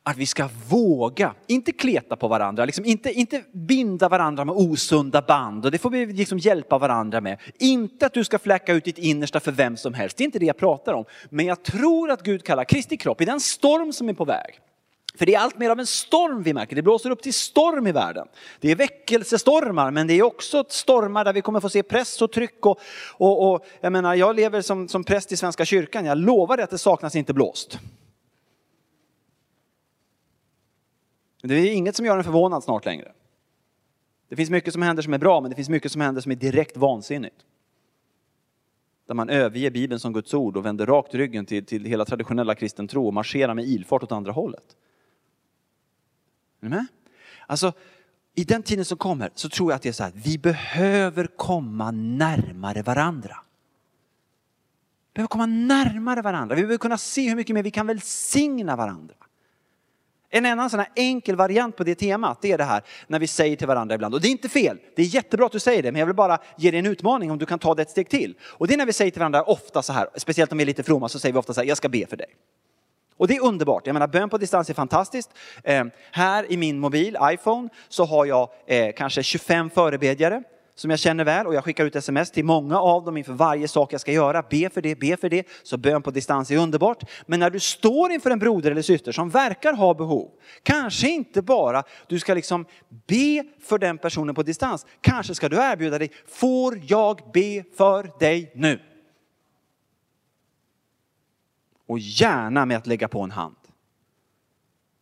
[0.06, 5.22] att vi ska våga, inte kleta på varandra, liksom inte, inte binda varandra med osunda
[5.22, 7.38] band och det får vi liksom hjälpa varandra med.
[7.58, 10.38] Inte att du ska fläcka ut ditt innersta för vem som helst, det är inte
[10.38, 11.04] det jag pratar om.
[11.30, 14.60] Men jag tror att Gud kallar Kristi kropp i den storm som är på väg.
[15.18, 17.86] För det är allt mer av en storm vi märker, det blåser upp till storm
[17.86, 18.28] i världen.
[18.60, 22.32] Det är väckelsestormar men det är också stormar där vi kommer få se press och
[22.32, 22.66] tryck.
[22.66, 22.80] Och,
[23.12, 26.64] och, och jag menar, jag lever som, som präst i Svenska kyrkan, jag lovar dig
[26.64, 27.78] att det saknas inte blåst.
[31.44, 33.12] Men Det är inget som gör en förvånad snart längre.
[34.28, 36.32] Det finns mycket som händer som är bra, men det finns mycket som händer som
[36.32, 37.36] är direkt vansinnigt.
[39.06, 42.54] Där man överger Bibeln som Guds ord och vänder rakt ryggen till, till hela traditionella
[42.54, 44.76] kristen tro och marscherar med ilfart åt andra hållet.
[46.60, 46.86] Är ni med?
[47.46, 47.72] Alltså,
[48.34, 51.26] i den tiden som kommer så tror jag att det är så här, vi behöver
[51.26, 53.36] komma närmare varandra.
[55.12, 56.56] Vi behöver komma närmare varandra.
[56.56, 59.14] Vi behöver kunna se hur mycket mer vi kan välsigna varandra.
[60.36, 63.26] En annan sån här enkel variant på det temat, det är det här när vi
[63.26, 65.82] säger till varandra ibland, och det är inte fel, det är jättebra att du säger
[65.82, 67.90] det, men jag vill bara ge dig en utmaning om du kan ta det ett
[67.90, 68.34] steg till.
[68.42, 70.66] Och det är när vi säger till varandra ofta så här, speciellt om vi är
[70.66, 72.26] lite fromma, så säger vi ofta så här, jag ska be för dig.
[73.16, 73.86] Och det är underbart.
[73.86, 75.30] Jag menar, bön på distans är fantastiskt.
[75.64, 80.42] Eh, här i min mobil, iPhone, så har jag eh, kanske 25 förebedjare
[80.74, 83.68] som jag känner väl och jag skickar ut sms till många av dem inför varje
[83.68, 84.42] sak jag ska göra.
[84.50, 85.46] Be för det, be för det.
[85.62, 87.02] Så bön på distans är underbart.
[87.26, 90.30] Men när du står inför en broder eller syster som verkar ha behov,
[90.62, 92.66] kanske inte bara du ska liksom
[93.06, 94.86] be för den personen på distans.
[95.00, 98.80] Kanske ska du erbjuda dig, får jag be för dig nu?
[101.86, 103.56] Och gärna med att lägga på en hand.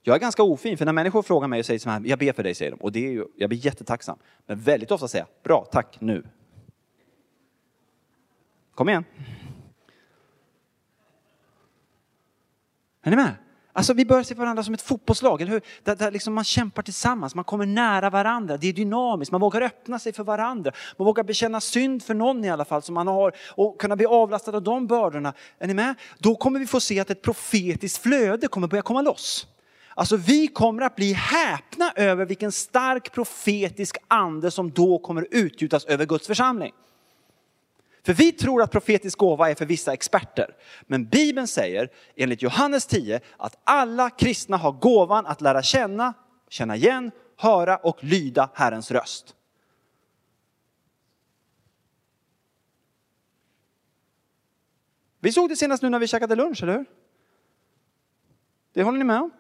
[0.03, 2.33] Jag är ganska ofin, för när människor frågar mig och säger så här, jag ber
[2.33, 2.77] för dig, säger de.
[2.81, 4.19] Och det är ju, jag blir jättetacksam.
[4.47, 6.27] Men väldigt ofta säger jag, bra, tack, nu.
[8.75, 9.05] Kom igen.
[13.03, 13.35] Är ni med?
[13.75, 15.63] Alltså vi börjar se varandra som ett fotbollslag, eller hur?
[15.83, 19.63] Där, där liksom man kämpar tillsammans, man kommer nära varandra, det är dynamiskt, man vågar
[19.63, 20.73] öppna sig för varandra.
[20.97, 24.07] Man vågar bekänna synd för någon i alla fall som man har och kunna bli
[24.07, 25.35] avlastad av de bördorna.
[25.59, 25.95] Är ni med?
[26.19, 29.47] Då kommer vi få se att ett profetiskt flöde kommer börja komma loss.
[29.95, 35.85] Alltså vi kommer att bli häpna över vilken stark profetisk ande som då kommer utgjutas
[35.85, 36.73] över Guds församling.
[38.05, 40.57] För vi tror att profetisk gåva är för vissa experter.
[40.83, 46.15] Men Bibeln säger enligt Johannes 10 att alla kristna har gåvan att lära känna,
[46.49, 49.37] känna igen, höra och lyda Herrens röst.
[55.21, 56.85] Vi såg det senast nu när vi käkade lunch, eller hur?
[58.73, 59.31] Det håller ni med om?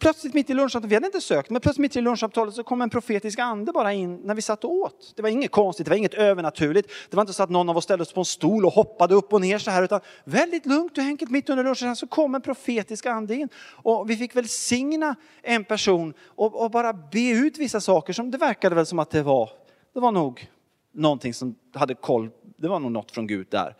[0.00, 2.82] Plötsligt mitt i lunchsamtalet, vi hade inte sökt, men plötsligt mitt i lunchsamtalet så kom
[2.82, 5.12] en profetisk ande bara in när vi satt och åt.
[5.16, 6.90] Det var inget konstigt, det var inget övernaturligt.
[7.10, 9.14] Det var inte så att någon av oss ställde oss på en stol och hoppade
[9.14, 12.34] upp och ner så här, utan väldigt lugnt och enkelt mitt under lunchen så kom
[12.34, 13.48] en profetisk ande in.
[13.70, 18.38] Och vi fick välsigna en person och, och bara be ut vissa saker som det
[18.38, 19.50] verkade väl som att det var,
[19.94, 20.50] det var nog
[20.94, 23.76] någonting som hade koll, det var nog något från Gud där.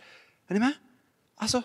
[0.48, 0.72] Är ni med?
[1.36, 1.62] Alltså,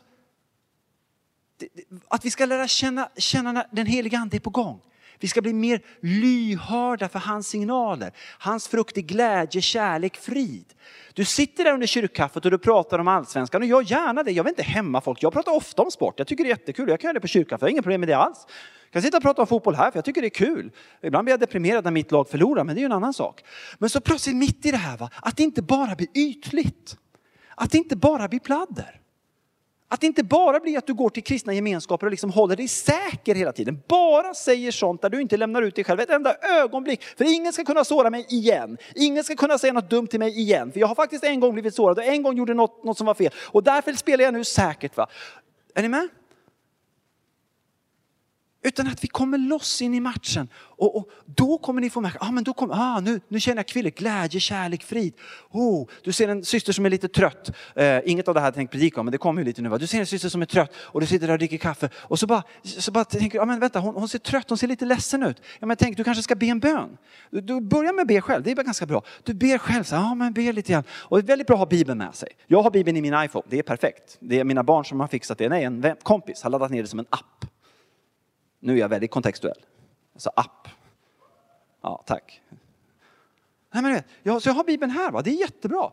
[2.08, 4.82] att vi ska lära känna, känna när den heliga ande är på gång.
[5.20, 8.12] Vi ska bli mer lyhörda för hans signaler.
[8.40, 10.74] Hans frukt är glädje, kärlek, frid.
[11.14, 14.32] Du sitter där under kyrkkaffet och du pratar om allsvenskan och jag gärna det.
[14.32, 15.24] Jag vill inte hämma folk.
[15.24, 16.14] Jag pratar ofta om sport.
[16.18, 16.90] Jag tycker det är jättekul.
[16.90, 17.62] Jag kan göra det på kyrkkaffet.
[17.62, 18.46] Jag har inga problem med det alls.
[18.84, 20.72] Jag kan sitta och prata om fotboll här för jag tycker det är kul.
[21.02, 23.44] Ibland blir jag deprimerad när mitt lag förlorar, men det är ju en annan sak.
[23.78, 25.10] Men så plötsligt mitt i det här, va?
[25.22, 26.98] att det inte bara blir ytligt.
[27.56, 29.00] Att det inte bara blir pladder.
[29.94, 32.68] Att det inte bara blir att du går till kristna gemenskaper och liksom håller dig
[32.68, 33.82] säker hela tiden.
[33.88, 37.04] Bara säger sånt där du inte lämnar ut dig själv ett enda ögonblick.
[37.04, 38.78] För ingen ska kunna såra mig igen.
[38.96, 40.72] Ingen ska kunna säga något dumt till mig igen.
[40.72, 43.08] För jag har faktiskt en gång blivit sårad och en gång gjorde något, något som
[43.08, 43.32] var fel.
[43.42, 44.98] Och därför spelar jag nu säkert.
[44.98, 45.08] Va?
[45.76, 46.10] Är ni med?
[48.64, 50.50] Utan att vi kommer loss in i matchen.
[50.56, 53.58] Och, och då kommer ni få märka, ah, men då kom, ah, nu, nu känner
[53.58, 55.14] jag kvillet, glädje, kärlek, frid.
[55.52, 57.52] Oh, du ser en syster som är lite trött.
[57.76, 59.70] Eh, inget av det här jag tänkt predika om, men det kommer ju lite nu.
[59.70, 59.78] Va?
[59.78, 61.90] Du ser en syster som är trött och du sitter där och dricker kaffe.
[61.96, 64.58] Och så bara, så bara tänker du, ah, men vänta, hon, hon, ser trött, hon
[64.58, 65.42] ser lite ledsen ut.
[65.60, 66.98] Ja, men tänk, du kanske ska be en bön.
[67.32, 69.04] Du, du börjar med att be själv, det är ganska bra.
[69.24, 70.84] Du ber själv, ja ah, men be lite grann.
[70.90, 72.30] Och det är väldigt bra att ha Bibeln med sig.
[72.48, 74.18] Jag har Bibeln i min iPhone, det är perfekt.
[74.20, 75.50] Det är mina barn som har fixat det.
[75.50, 77.53] Nej, en kompis har laddat ner det som en app.
[78.64, 79.66] Nu är jag väldigt kontextuell.
[80.14, 80.68] Alltså app.
[81.82, 82.42] Ja, tack.
[83.74, 85.22] Nej, men ja, så jag har Bibeln här, va?
[85.22, 85.92] det är jättebra.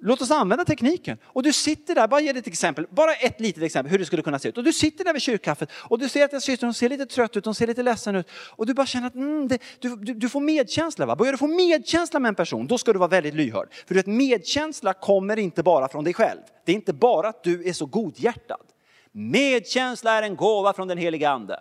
[0.00, 1.18] Låt oss använda tekniken.
[1.24, 4.04] Och du sitter där, bara ge dig ett exempel, bara ett litet exempel hur det
[4.04, 4.58] skulle kunna se ut.
[4.58, 7.36] Och du sitter där vid kyrkkaffet och du ser att din syster ser lite trött
[7.36, 8.28] ut, hon ser lite ledsen ut.
[8.30, 11.06] Och du bara känner att mm, det, du, du, du, får medkänsla.
[11.06, 11.16] Va?
[11.16, 13.68] Börjar du få medkänsla med en person, då ska du vara väldigt lyhörd.
[13.86, 16.40] För du vet, medkänsla kommer inte bara från dig själv.
[16.64, 18.66] Det är inte bara att du är så godhjärtad.
[19.12, 21.60] Medkänsla är en gåva från den heliga ande.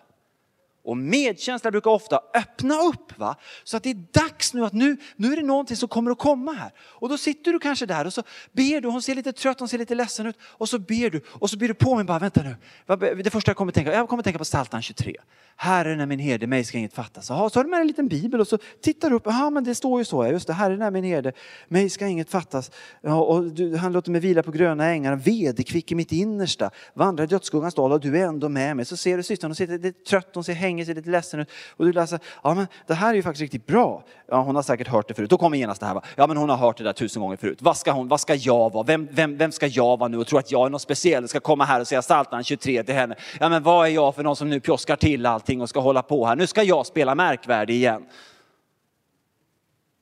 [0.87, 3.19] Och medkänsla brukar ofta öppna upp.
[3.19, 3.35] Va?
[3.63, 6.17] Så att det är dags nu att nu, nu är det någonting som kommer att
[6.17, 6.71] komma här.
[6.79, 9.67] Och då sitter du kanske där och så ber du, hon ser lite trött, hon
[9.69, 10.37] ser lite ledsen ut.
[10.41, 12.55] Och så ber du och så blir du på mig bara, vänta nu.
[13.23, 15.15] Det första jag kommer att tänka, jag kommer att tänka på Psaltaren 23.
[15.59, 17.31] Herren är min herde, mig ska inget fattas.
[17.31, 19.63] Aha, så har du med en liten bibel och så tittar du upp, ja men
[19.63, 21.33] det står ju så, just det, Herren är min herde,
[21.67, 22.71] mig ska inget fattas.
[23.01, 27.23] Ja, och du, han låter mig vila på gröna ängar, vederkvick i mitt innersta, vandrar
[27.23, 28.85] i dödsskuggans dal och du är ändå med mig.
[28.85, 31.49] Så ser du systern, hon ser lite trött, hon ser hängig, ser lite ledsen ut.
[31.69, 34.03] Och du läser, ja men det här är ju faktiskt riktigt bra.
[34.27, 35.29] Ja, hon har säkert hört det förut.
[35.29, 36.01] Då kommer genast det här, va?
[36.15, 37.61] ja men hon har hört det där tusen gånger förut.
[37.61, 38.83] Vad ska, hon, vad ska jag vara?
[38.83, 41.27] Vem, vem, vem ska jag vara nu och tro att jag är något speciell?
[41.27, 43.15] Ska komma här och säga Psaltaren 23 till henne.
[43.39, 46.01] Ja men vad är jag för någon som nu pjoskar till allting och ska hålla
[46.01, 46.35] på här.
[46.35, 48.05] Nu ska jag spela märkvärdig igen.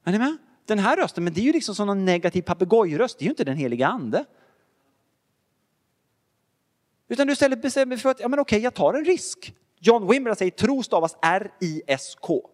[0.06, 0.38] Är ni med?
[0.66, 3.20] Den här rösten, men det är ju liksom som någon negativ papegojröst.
[3.20, 4.26] Det är ju inte den heliga ande.
[7.08, 9.56] Utan du istället bestämmer dig för att, ja men okej, jag tar en risk.
[9.80, 12.50] John Wimber säger tro stavas R-I-S-K.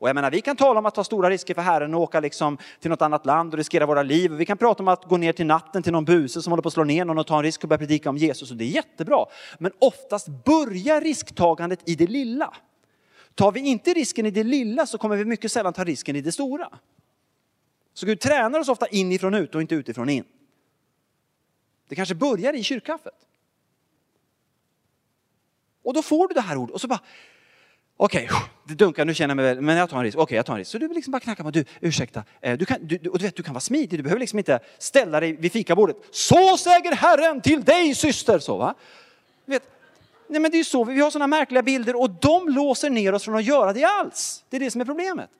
[0.00, 2.20] Och jag menar, vi kan tala om att ta stora risker för Herren och åka
[2.20, 4.32] liksom till något annat land och riskera våra liv.
[4.32, 6.66] Vi kan prata om att gå ner till natten till någon buse som håller på
[6.66, 8.50] att slå ner någon och ta en risk och börja predika om Jesus.
[8.50, 9.26] Och det är jättebra.
[9.58, 12.54] Men oftast börjar risktagandet i det lilla.
[13.34, 16.20] Tar vi inte risken i det lilla så kommer vi mycket sällan ta risken i
[16.20, 16.68] det stora.
[17.94, 20.24] Så Gud tränar oss ofta inifrån ut och inte utifrån in.
[21.88, 23.14] Det kanske börjar i kyrkkaffet.
[25.84, 27.00] Och då får du det här ordet och så bara,
[27.96, 30.16] okej, okay, det dunkar, nu känner jag mig väl, men jag tar en risk.
[30.16, 30.70] Okej, okay, jag tar en risk.
[30.70, 33.36] Så du liksom bara knackar på, du, ursäkta, eh, du kan, du, och du vet,
[33.36, 35.96] du kan vara smidig, du behöver liksom inte ställa dig vid fikabordet.
[36.10, 38.74] Så säger Herren till dig syster, så va.
[39.46, 39.62] Du vet,
[40.28, 43.14] nej men det är ju så, vi har sådana märkliga bilder och de låser ner
[43.14, 44.44] oss från att göra det alls.
[44.50, 45.30] Det är det som är problemet.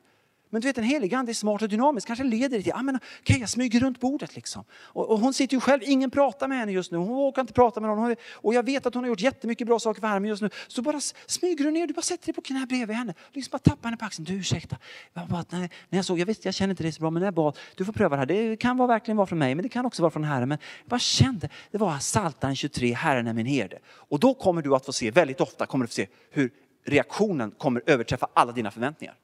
[0.51, 2.82] Men du vet, en helig ande är smart och dynamisk, kanske leder det till, ah,
[2.82, 4.64] men, okay, jag smyger runt bordet liksom.
[4.72, 7.53] Och, och, hon sitter ju själv, ingen pratar med henne just nu, hon vågar inte
[7.53, 8.16] prata med någon.
[8.32, 10.51] Och jag vet att hon har gjort jättemycket bra saker för Herren just nu.
[10.68, 13.14] Så bara smyger du ner, du bara sätter dig på knä bredvid henne.
[13.32, 14.76] Liksom bara tappar henne på axeln, du ursäkta.
[15.14, 17.20] Jag bara, nej, när jag såg, jag visste, jag känner inte dig så bra, men
[17.20, 18.26] när jag bad, du får pröva det här.
[18.26, 20.48] Det kan vara, verkligen vara från mig, men det kan också vara från Herren.
[20.48, 23.78] Men jag bara kände, det var Psaltaren 23, Herren är min herde.
[23.86, 26.51] Och då kommer du att få se, väldigt ofta kommer du få se hur
[26.84, 29.14] reaktionen kommer överträffa alla dina förväntningar.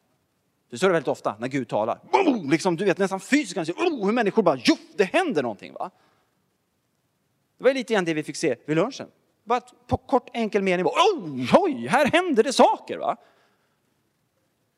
[0.70, 2.00] Det står det väldigt ofta när Gud talar.
[2.12, 2.50] Boom!
[2.50, 5.72] Liksom, du vet nästan fysiskt, kan oh, hur människor bara, jo, det händer någonting.
[5.72, 5.90] Va?
[7.58, 9.08] Det var lite grann det vi fick se vid lunchen.
[9.44, 12.98] Bara på kort enkel mening, oh, oj, här händer det saker.
[12.98, 13.16] Va?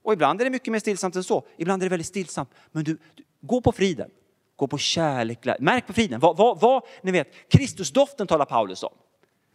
[0.03, 1.47] Och ibland är det mycket mer stillsamt än så.
[1.57, 2.51] Ibland är det väldigt stillsamt.
[2.73, 4.11] Men du, du gå på friden.
[4.57, 5.47] Gå på kärlek.
[5.59, 6.21] Märk på friden.
[6.21, 8.93] Vad, vad, vad, ni vet, Kristusdoften talar Paulus om.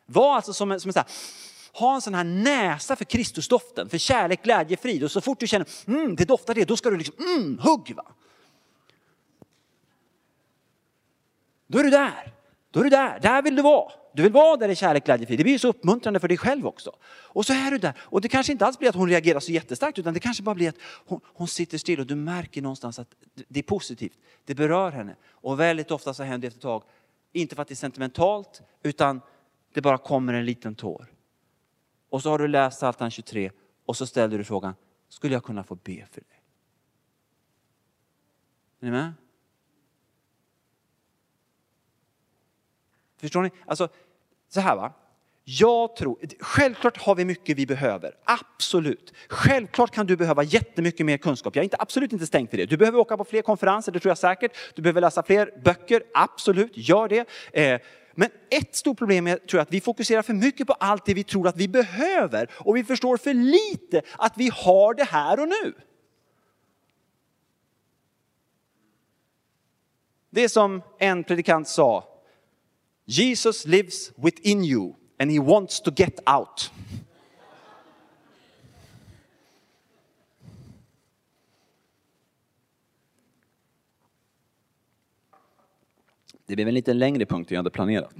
[0.06, 1.08] Var alltså som en, som en så här,
[1.74, 5.04] ha en sån här näsa för Kristusdoften, för kärlek, glädje, frid.
[5.04, 7.96] Och så fort du känner, mm, det doftar det, då ska du liksom, mm, hugg
[7.96, 8.06] va.
[11.68, 12.34] Då är du där.
[12.72, 13.92] Då är du där, där vill du vara.
[14.14, 15.40] Du vill vara där i kärlek, glädje, frid.
[15.40, 16.96] Det blir ju så uppmuntrande för dig själv också.
[17.06, 17.94] Och så är du där.
[18.00, 20.56] Och det kanske inte alls blir att hon reagerar så jättestarkt, utan det kanske bara
[20.56, 23.08] blir att hon, hon sitter still och du märker någonstans att
[23.48, 24.18] det är positivt.
[24.46, 25.16] Det berör henne.
[25.32, 26.84] Och väldigt ofta så händer det efter ett tag,
[27.34, 29.22] inte för att det är sentimentalt, utan
[29.74, 31.13] det bara kommer en liten tår.
[32.14, 33.52] Och så har du läst Psaltaren 23
[33.86, 34.76] och så ställer du frågan,
[35.10, 36.42] skulle jag kunna få be för dig?
[38.80, 39.14] Är ni med?
[43.18, 43.52] Förstår ni?
[43.66, 43.90] Alltså,
[44.50, 44.94] så här va.
[45.44, 49.14] Jag tror, självklart har vi mycket vi behöver, absolut.
[49.30, 52.66] Självklart kan du behöva jättemycket mer kunskap, jag är inte, absolut inte stängt för det.
[52.66, 54.58] Du behöver åka på fler konferenser, det tror jag säkert.
[54.76, 57.28] Du behöver läsa fler böcker, absolut, gör det.
[57.54, 57.82] Eh,
[58.16, 61.14] men ett stort problem är tror jag, att vi fokuserar för mycket på allt det
[61.14, 65.40] vi tror att vi behöver och vi förstår för lite att vi har det här
[65.40, 65.74] och nu.
[70.30, 72.08] Det är som en predikant sa,
[73.06, 76.72] Jesus lives within you and he wants to get out.
[86.46, 88.14] Det blev en lite längre punkt än jag hade planerat.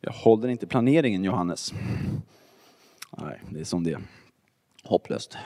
[0.00, 1.72] Jag håller inte planeringen Johannes.
[3.18, 4.00] Nej, det är som det är.
[4.84, 5.36] Hopplöst.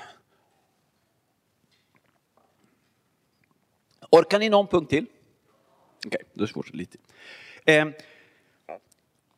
[4.11, 5.07] Orkar ni någon punkt till?
[6.07, 6.75] Okej, okay, då svårt.
[6.75, 6.99] lite.
[7.65, 7.87] Eh,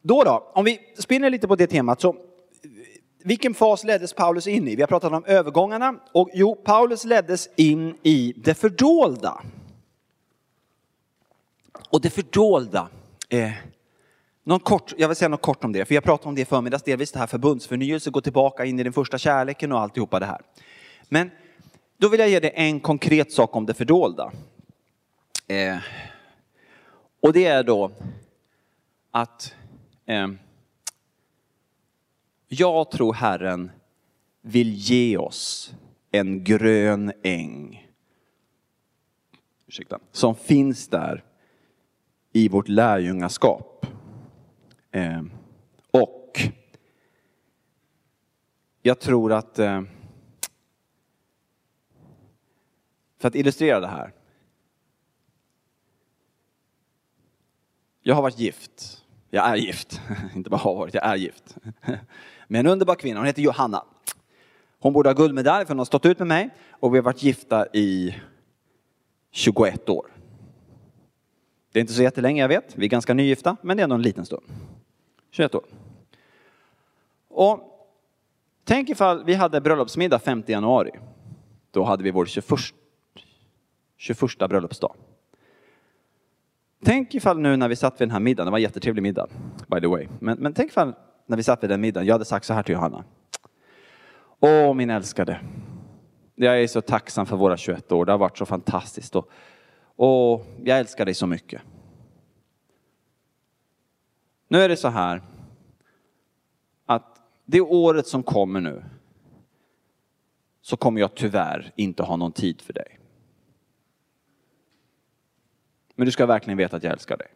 [0.03, 2.17] då då, om vi spinner lite på det temat så
[3.25, 4.77] vilken fas leddes Paulus in i?
[4.77, 9.43] Vi har pratat om övergångarna och jo, Paulus leddes in i det fördolda.
[11.91, 12.89] Och det fördolda,
[13.29, 13.53] eh,
[14.45, 16.45] någon kort, jag vill säga något kort om det, för jag pratade om det i
[16.45, 20.27] förmiddags, delvis det här förbundsförnyelse, gå tillbaka in i den första kärleken och alltihopa det
[20.27, 20.41] här.
[21.09, 21.31] Men
[21.97, 24.33] då vill jag ge dig en konkret sak om det fördolda.
[25.47, 25.79] Eh,
[27.21, 27.91] och det är då
[29.11, 29.55] att
[30.07, 30.29] eh,
[32.49, 33.71] jag tror Herren
[34.41, 35.75] vill ge oss
[36.11, 37.89] en grön äng.
[39.67, 41.25] Ursäkta, som finns där
[42.37, 43.87] i vårt lärjungaskap.
[44.91, 45.23] Eh,
[45.91, 46.41] och
[48.83, 49.83] jag tror att, eh,
[53.19, 54.13] för att illustrera det här.
[58.03, 59.05] Jag har varit gift.
[59.31, 60.01] Jag är gift.
[60.35, 61.57] Inte bara har varit, jag är gift.
[62.49, 63.85] Med en underbar kvinna, hon heter Johanna.
[64.79, 67.23] Hon borde ha guldmedalj för hon har stått ut med mig och vi har varit
[67.23, 68.17] gifta i
[69.31, 70.14] 21 år.
[71.75, 73.97] Det är inte så jättelänge jag vet, vi är ganska nygifta, men det är ändå
[73.97, 74.43] en liten stund.
[75.31, 75.65] 21 år.
[77.29, 77.61] Och
[78.65, 80.91] tänk ifall vi hade bröllopsmiddag 5 januari.
[81.71, 82.47] Då hade vi vår 21,
[83.97, 84.95] 21 bröllopsdag.
[86.85, 89.27] Tänk ifall nu när vi satt vid den här middagen, det var en jättetrevlig middag,
[89.67, 90.09] by the way.
[90.19, 90.95] Men, men tänk ifall
[91.27, 93.05] när vi satt vid den middagen, jag hade sagt så här till Johanna.
[94.41, 95.41] Åh min älskade,
[96.35, 99.17] jag är så tacksam för våra 21 år, det har varit så fantastiskt.
[99.17, 99.31] Och
[99.97, 101.63] och jag älskar dig så mycket.
[104.49, 105.23] Nu är det så här
[106.87, 108.85] att det året som kommer nu
[110.61, 113.01] så kommer jag tyvärr inte ha någon tid för dig.
[115.95, 117.29] Men du ska verkligen veta att jag älskar dig.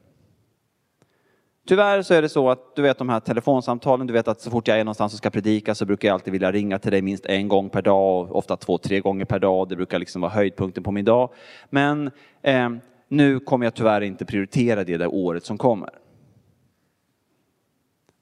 [1.69, 4.51] Tyvärr så är det så att du vet de här telefonsamtalen, du vet att så
[4.51, 7.03] fort jag är någonstans och ska predika så brukar jag alltid vilja ringa till dig
[7.03, 9.69] minst en gång per dag, ofta två, tre gånger per dag.
[9.69, 11.33] Det brukar liksom vara höjdpunkten på min dag.
[11.71, 12.11] Men
[12.43, 12.71] eh,
[13.09, 15.91] nu kommer jag tyvärr inte prioritera det där året som kommer.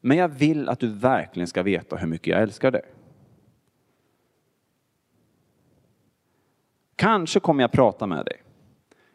[0.01, 2.83] Men jag vill att du verkligen ska veta hur mycket jag älskar dig.
[6.97, 8.43] Kanske kommer jag prata med dig.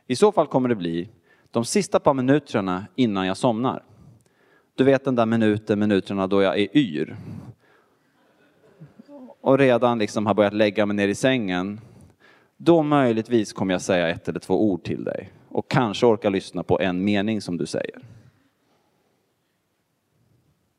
[0.07, 1.09] I så fall kommer det bli
[1.51, 3.83] de sista par minuterna innan jag somnar.
[4.81, 7.17] Du vet den där minuten, minuterna då jag är yr.
[9.41, 11.81] Och redan liksom har börjat lägga mig ner i sängen.
[12.57, 15.31] Då möjligtvis kommer jag säga ett eller två ord till dig.
[15.49, 18.01] Och kanske orka lyssna på en mening som du säger.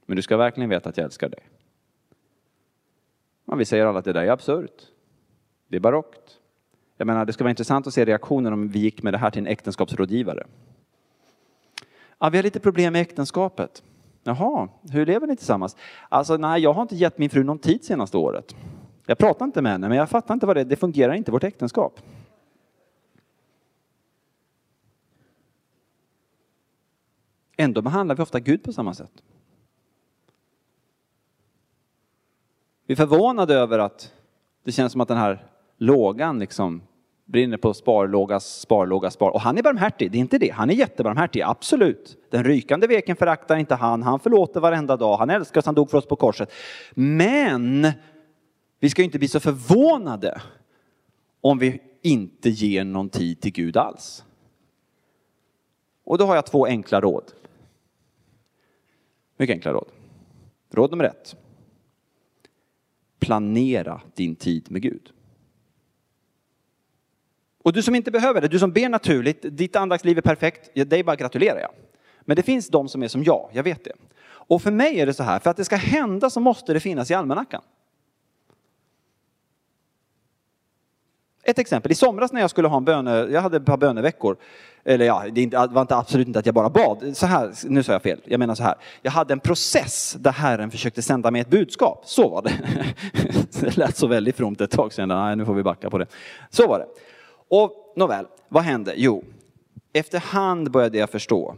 [0.06, 1.40] Men du ska verkligen veta att jag älskar dig.
[3.44, 4.82] Men vi säger alla att det där är absurt.
[5.68, 6.38] Det är barockt.
[6.96, 9.30] Jag menar, det skulle vara intressant att se reaktionen om vi gick med det här
[9.30, 10.46] till en äktenskapsrådgivare.
[12.18, 13.82] Ja, vi har lite problem med äktenskapet.
[14.22, 15.76] Jaha, hur lever ni tillsammans?
[16.08, 18.56] Alltså, nej, jag har inte gett min fru någon tid senaste året.
[19.06, 20.64] Jag pratar inte med henne, men jag fattar inte vad det är.
[20.64, 22.00] Det fungerar inte, vårt äktenskap.
[27.56, 29.22] Ändå behandlar vi ofta Gud på samma sätt.
[32.86, 34.12] Vi är förvånade över att
[34.64, 35.46] det känns som att den här
[35.76, 36.82] lågan liksom
[37.32, 39.30] brinner på sparlåga, sparlåga, spar.
[39.30, 40.50] Och han är barmhärtig, det är inte det.
[40.50, 42.16] Han är jättebarmhärtig, absolut.
[42.30, 45.90] Den rykande veken föraktar inte han, han förlåter varenda dag, han älskar oss, han dog
[45.90, 46.52] för oss på korset.
[46.94, 47.92] Men
[48.80, 50.42] vi ska inte bli så förvånade
[51.40, 54.24] om vi inte ger någon tid till Gud alls.
[56.04, 57.32] Och då har jag två enkla råd.
[59.36, 59.88] Mycket enkla råd.
[60.70, 61.36] Råd nummer ett.
[63.20, 65.12] Planera din tid med Gud.
[67.62, 70.84] Och du som inte behöver det, du som ber naturligt, ditt andaktsliv är perfekt, ja,
[70.84, 71.70] dig bara gratulerar jag.
[72.20, 73.92] Men det finns de som är som jag, jag vet det.
[74.24, 76.80] Och för mig är det så här, för att det ska hända så måste det
[76.80, 77.62] finnas i almanackan.
[81.44, 84.36] Ett exempel, i somras när jag skulle ha en böne, jag hade ett par böneveckor,
[84.84, 87.92] eller ja, det var inte absolut inte att jag bara bad, så här, nu sa
[87.92, 91.40] jag fel, jag menar så här, jag hade en process där Herren försökte sända mig
[91.40, 92.52] ett budskap, så var det.
[93.60, 96.06] Det lät så väldigt fromt ett tag sedan, nej nu får vi backa på det.
[96.50, 96.86] Så var det.
[97.54, 98.94] Och nåväl, vad hände?
[98.96, 99.24] Jo,
[99.92, 101.56] efterhand började jag förstå.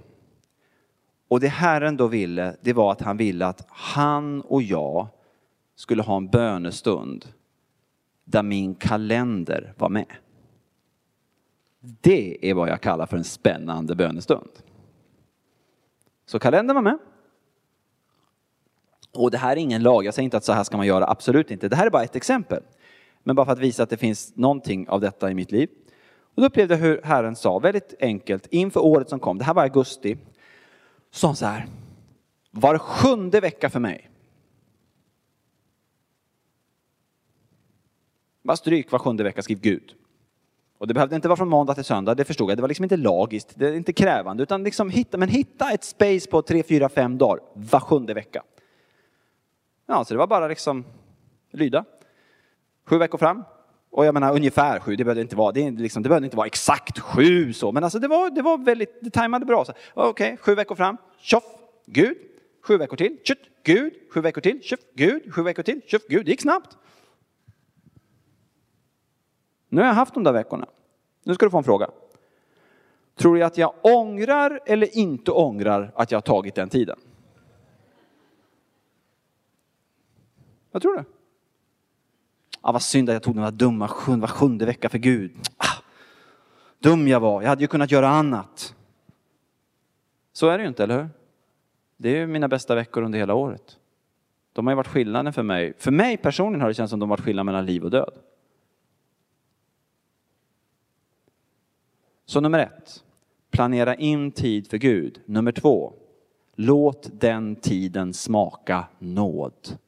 [1.28, 5.08] Och det Herren då ville, det var att han ville att han och jag
[5.74, 7.28] skulle ha en bönestund
[8.24, 10.06] där min kalender var med.
[11.80, 14.50] Det är vad jag kallar för en spännande bönestund.
[16.26, 16.98] Så kalendern var med.
[19.12, 21.06] Och det här är ingen lag, jag säger inte att så här ska man göra,
[21.06, 21.68] absolut inte.
[21.68, 22.62] Det här är bara ett exempel.
[23.22, 25.68] Men bara för att visa att det finns någonting av detta i mitt liv.
[26.34, 29.54] Och då upplevde jag hur Herren sa väldigt enkelt inför året som kom, det här
[29.54, 30.16] var augusti,
[31.10, 31.66] sa så här,
[32.50, 34.10] var sjunde vecka för mig.
[38.42, 39.94] Bara stryk var sjunde vecka, skriv Gud.
[40.78, 42.58] Och det behövde inte vara från måndag till söndag, det förstod jag.
[42.58, 45.84] Det var liksom inte lagiskt, det är inte krävande, utan liksom hitta, men hitta ett
[45.84, 48.42] space på tre, fyra, fem dagar var sjunde vecka.
[49.86, 50.84] Ja, så det var bara liksom
[51.50, 51.84] lyda.
[52.84, 53.44] Sju veckor fram,
[53.94, 56.46] och jag menar ungefär sju, det behövde inte vara, det, liksom, det behövde inte vara
[56.46, 59.60] exakt sju så, men alltså det var, det var väldigt, det tajmade bra.
[59.60, 61.44] Okej, okay, sju veckor fram, tjoff,
[61.86, 62.16] Gud,
[62.62, 63.38] sju veckor till, Tjoff!
[63.64, 66.76] Gud, sju veckor till, tjoff, Gud, sju veckor till, tjoff, Gud, det gick snabbt.
[69.68, 70.66] Nu har jag haft de där veckorna.
[71.22, 71.90] Nu ska du få en fråga.
[73.14, 76.98] Tror du att jag ångrar eller inte ångrar att jag har tagit den tiden?
[80.70, 81.04] Vad tror du?
[82.66, 85.32] Ah, vad synd att jag tog den där dumma sjunde, var sjunde vecka för Gud.
[85.56, 85.82] Ah,
[86.78, 88.74] dum jag var, jag hade ju kunnat göra annat.
[90.32, 91.08] Så är det ju inte, eller hur?
[91.96, 93.78] Det är ju mina bästa veckor under hela året.
[94.52, 95.74] De har ju varit skillnaden för mig.
[95.78, 98.14] För mig personligen har det känts som de varit skillnaden mellan liv och död.
[102.26, 103.04] Så nummer ett,
[103.50, 105.20] planera in tid för Gud.
[105.24, 105.92] Nummer två,
[106.54, 109.78] låt den tiden smaka nåd.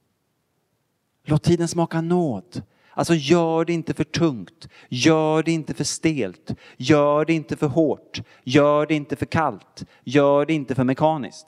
[1.29, 2.62] Låt tiden smaka nåd.
[2.91, 7.66] Alltså gör det inte för tungt, gör det inte för stelt, gör det inte för
[7.66, 11.47] hårt, gör det inte för kallt, gör det inte för mekaniskt.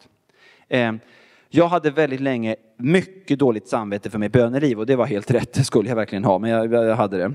[0.68, 1.00] Ehm,
[1.48, 5.52] jag hade väldigt länge mycket dåligt samvete för mitt böneliv och det var helt rätt,
[5.52, 7.34] det skulle jag verkligen ha, men jag, jag hade det.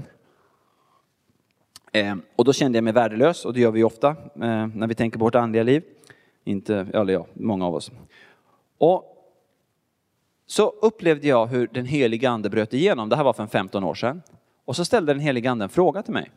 [2.00, 4.96] Eh, och då kände jag mig värdelös och det gör vi ofta eh, när vi
[4.96, 5.84] tänker på vårt andliga liv.
[6.44, 7.92] Inte, eller ja, många av oss.
[8.78, 9.13] Och
[10.46, 13.10] så upplevde jag hur den heliga ande bröt igenom.
[13.10, 14.22] Det här var för 15 år sedan.
[14.66, 16.32] Och så ställde den heliga ande en fråga till mig.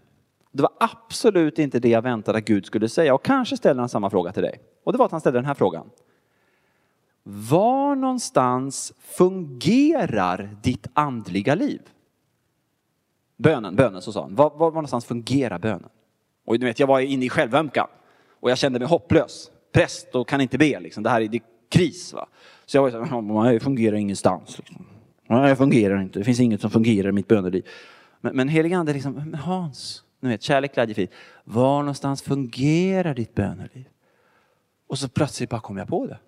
[0.53, 3.89] Det var absolut inte det jag väntade att Gud skulle säga och kanske ställer han
[3.89, 4.61] samma fråga till dig.
[4.85, 5.91] Och det var att han ställde den här frågan.
[7.23, 11.81] Var någonstans fungerar ditt andliga liv?
[13.37, 14.35] Bönen, bönen så sa han.
[14.35, 15.89] Var, var, någonstans fungerar bönen?
[16.47, 17.87] Och du vet, jag var inne i självömkan
[18.41, 19.51] och jag kände mig hopplös.
[19.73, 21.03] Präst och kan inte be liksom.
[21.03, 22.29] Det här är, det kris va.
[22.67, 24.59] Så jag var så här, jag fungerar ingenstans.
[24.59, 24.87] Liksom.
[25.29, 26.19] Nej, det fungerar inte.
[26.19, 27.67] Det finns inget som fungerar i mitt böneliv.
[28.21, 31.09] Men, men helig ande liksom, men Hans, ni vet, kärlek, glädje, frid.
[31.45, 33.89] Var någonstans fungerar ditt böneliv?
[34.87, 36.19] Och så plötsligt bara kom jag på det.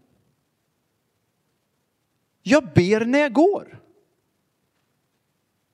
[2.42, 3.80] Jag ber när jag går.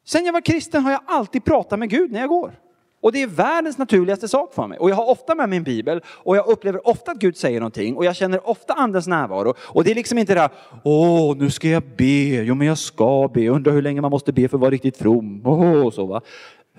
[0.04, 2.60] Sen jag var kristen har jag alltid pratat med Gud när jag går.
[3.04, 4.78] Och det är världens naturligaste sak för mig.
[4.78, 7.96] Och jag har ofta med min bibel och jag upplever ofta att Gud säger någonting
[7.96, 9.54] och jag känner ofta andens närvaro.
[9.60, 10.50] Och det är liksom inte det här...
[10.84, 14.32] åh nu ska jag be, jo men jag ska be, undrar hur länge man måste
[14.32, 15.46] be för att vara riktigt from.
[15.46, 16.20] Åh, så va.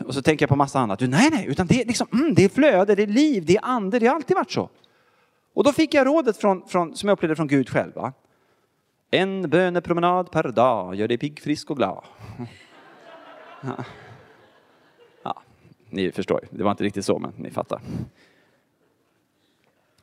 [0.06, 1.02] Och så tänker jag på massa annat.
[1.02, 3.66] Nej, nej, utan det är liksom, mm, det är flöde, det är liv, det är
[3.66, 4.70] ande, det har alltid varit så.
[5.56, 7.94] Och då fick jag rådet från, från, som jag upplevde från Gud själv.
[7.96, 8.14] Va?
[9.12, 12.04] En bönepromenad per dag gör dig pigg, frisk och glad.
[13.62, 13.84] Ja
[15.96, 17.82] ni förstår, det var inte riktigt så, men ni fattar.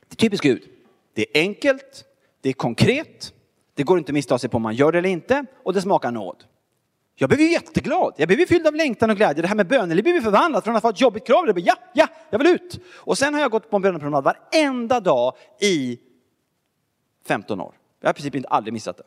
[0.07, 0.63] Det är typiskt Gud.
[1.13, 2.05] Det är enkelt,
[2.41, 3.33] det är konkret,
[3.73, 5.81] det går inte att missta sig på om man gör det eller inte och det
[5.81, 6.43] smakar nåd.
[7.15, 8.13] Jag blev ju jätteglad.
[8.17, 9.41] Jag blev ju fylld av längtan och glädje.
[9.41, 11.45] Det här med böneliv blev ju förvandlat från att vara ett jobbigt krav.
[11.45, 12.79] Det blev, ja, ja, jag vill ut.
[12.95, 15.99] Och sen har jag gått på en bönepromenad varenda dag i
[17.25, 17.73] 15 år.
[17.99, 19.03] Jag har i princip inte aldrig missat det.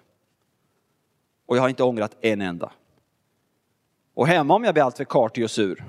[1.46, 2.72] Och jag har inte ångrat en enda.
[4.14, 5.84] Och hemma om jag blir alltför kartig och sur,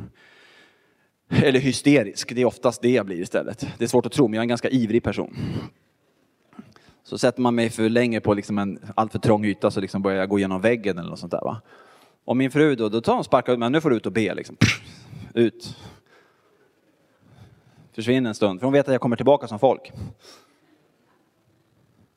[1.29, 3.67] eller hysterisk, det är oftast det jag blir istället.
[3.77, 5.35] Det är svårt att tro, men jag är en ganska ivrig person.
[7.03, 10.19] Så sätter man mig för länge på liksom en alltför trång yta så liksom börjar
[10.19, 11.41] jag gå igenom väggen eller något sånt där.
[11.41, 11.61] Va?
[12.25, 14.11] Och min fru då, då tar hon sparkar ut mig, nu får du ut och
[14.11, 14.57] be liksom.
[15.33, 15.77] Ut.
[17.91, 19.91] Försvinner en stund, för hon vet att jag kommer tillbaka som folk.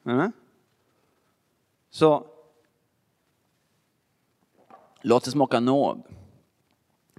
[0.07, 0.33] Mm.
[1.91, 2.27] Så
[5.03, 6.03] låt det smaka nåd.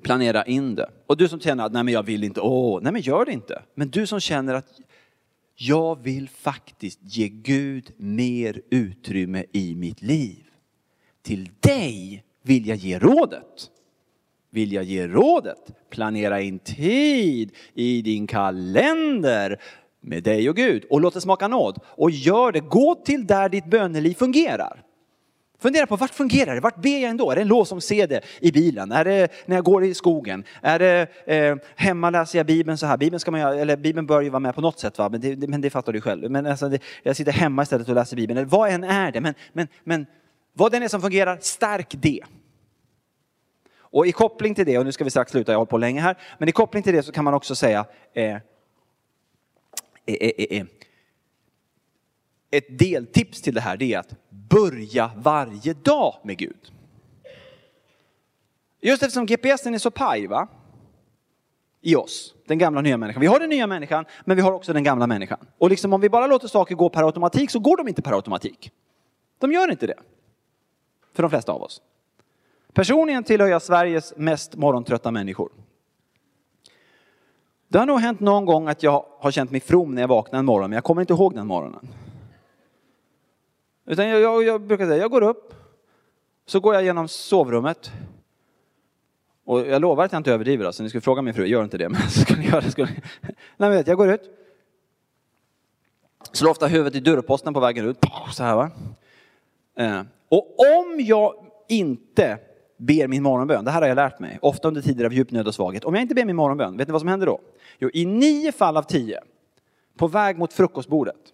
[0.01, 0.89] Planera in det.
[1.07, 3.31] Och du som känner att nej men jag vill inte, åh, nej men gör det
[3.31, 3.61] inte.
[3.75, 4.79] Men du som känner att
[5.55, 10.43] jag vill faktiskt ge Gud mer utrymme i mitt liv.
[11.21, 13.71] Till dig vill jag ge rådet.
[14.49, 15.89] Vill jag ge rådet?
[15.89, 19.61] Planera in tid i din kalender
[20.01, 21.79] med dig och Gud och låt det smaka nåd.
[21.85, 24.83] Och gör det, gå till där ditt böneliv fungerar.
[25.61, 26.61] Fundera på vart fungerar det?
[26.61, 27.31] Vart ber jag ändå?
[27.31, 28.91] Är det en lås-om-CD i bilen?
[28.91, 30.43] Är det när jag går i skogen?
[30.61, 32.97] Är det eh, hemma läser jag Bibeln så här?
[32.97, 35.09] Bibeln, ska man, eller Bibeln bör ju vara med på något sätt, va?
[35.09, 36.31] Men, det, men det fattar du själv.
[36.31, 38.37] Men alltså, det, jag sitter hemma istället och läser Bibeln.
[38.37, 39.21] Eller vad än är det.
[39.21, 40.05] Men, men, men
[40.53, 42.21] vad den är som fungerar, stärk det.
[43.79, 45.77] Och i koppling till det, och nu ska vi strax sluta, jag har hållit på
[45.77, 46.17] länge här.
[46.37, 48.39] Men i koppling till det så kan man också säga eh, eh,
[50.05, 50.65] eh, eh
[52.51, 56.71] ett deltips till det här det är att börja varje dag med Gud.
[58.81, 60.47] Just eftersom GPSen är så paj va?
[61.81, 63.21] i oss, den gamla nya människan.
[63.21, 65.39] Vi har den nya människan, men vi har också den gamla människan.
[65.57, 68.11] Och liksom om vi bara låter saker gå per automatik så går de inte per
[68.11, 68.71] automatik.
[69.39, 69.99] De gör inte det.
[71.13, 71.81] För de flesta av oss.
[72.73, 75.51] Personligen tillhör jag Sveriges mest morgontrötta människor.
[77.67, 80.39] Det har nog hänt någon gång att jag har känt mig from när jag vaknar
[80.39, 81.87] en morgon, men jag kommer inte ihåg den morgonen.
[83.91, 85.53] Utan jag, jag, jag brukar säga, jag går upp,
[86.45, 87.91] så går jag genom sovrummet.
[89.45, 90.83] Och jag lovar att jag inte överdriver, alltså.
[90.83, 92.87] ni skulle fråga min fru, gör inte det, men skulle göra skulle
[93.57, 94.21] Nej, men jag går ut,
[96.31, 97.97] slår ofta huvudet i dörrposten på vägen ut,
[98.33, 98.71] så här va.
[99.75, 101.33] Eh, och om jag
[101.67, 102.37] inte
[102.77, 105.47] ber min morgonbön, det här har jag lärt mig, ofta under tider av djup nöd
[105.47, 105.85] och svaghet.
[105.85, 107.39] Om jag inte ber min morgonbön, vet ni vad som händer då?
[107.79, 109.19] Jo, i nio fall av tio,
[109.97, 111.33] på väg mot frukostbordet,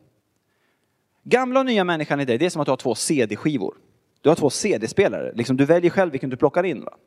[1.29, 3.77] Gamla och nya människan i dig, det är som att du har två CD-skivor.
[4.21, 5.33] Du har två CD-spelare.
[5.35, 6.83] Liksom, du väljer själv vilken du plockar in.
[6.83, 6.97] Va?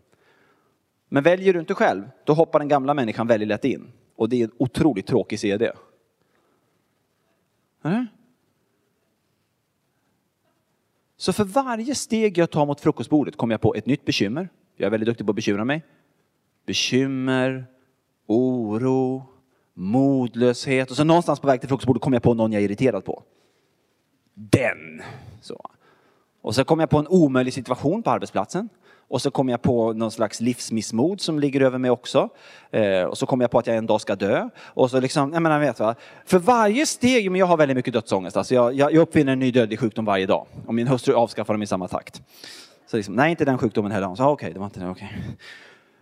[1.08, 3.92] Men väljer du inte själv, då hoppar den gamla människan väldigt lätt in.
[4.16, 5.72] Och det är en otroligt tråkig CD.
[7.84, 8.06] Mm.
[11.16, 14.48] Så för varje steg jag tar mot frukostbordet kommer jag på ett nytt bekymmer.
[14.76, 15.82] Jag är väldigt duktig på att bekymra mig.
[16.66, 17.66] Bekymmer,
[18.26, 19.24] oro,
[19.74, 23.04] modlöshet och så någonstans på väg till frukostbordet kommer jag på någon jag är irriterad
[23.04, 23.22] på
[24.34, 25.02] den.
[25.40, 25.70] Så.
[26.42, 28.68] Och så kom jag på en omöjlig situation på arbetsplatsen.
[29.10, 32.28] Och så kom jag på någon slags livsmissmod som ligger över mig också.
[32.70, 34.48] Eh, och så kom jag på att jag en dag ska dö.
[34.64, 35.94] Och så liksom, jag menar, vet va?
[36.24, 38.36] För varje steg, men jag har väldigt mycket dödsångest.
[38.36, 40.46] Alltså jag, jag, jag uppfinner en ny dödlig sjukdom varje dag.
[40.66, 42.22] Och min hustru avskaffar dem i samma takt.
[42.86, 44.14] Så liksom, nej inte den sjukdomen heller.
[44.14, 45.12] Så okej, okay, det var inte den, okej.
[45.12, 45.34] Okay.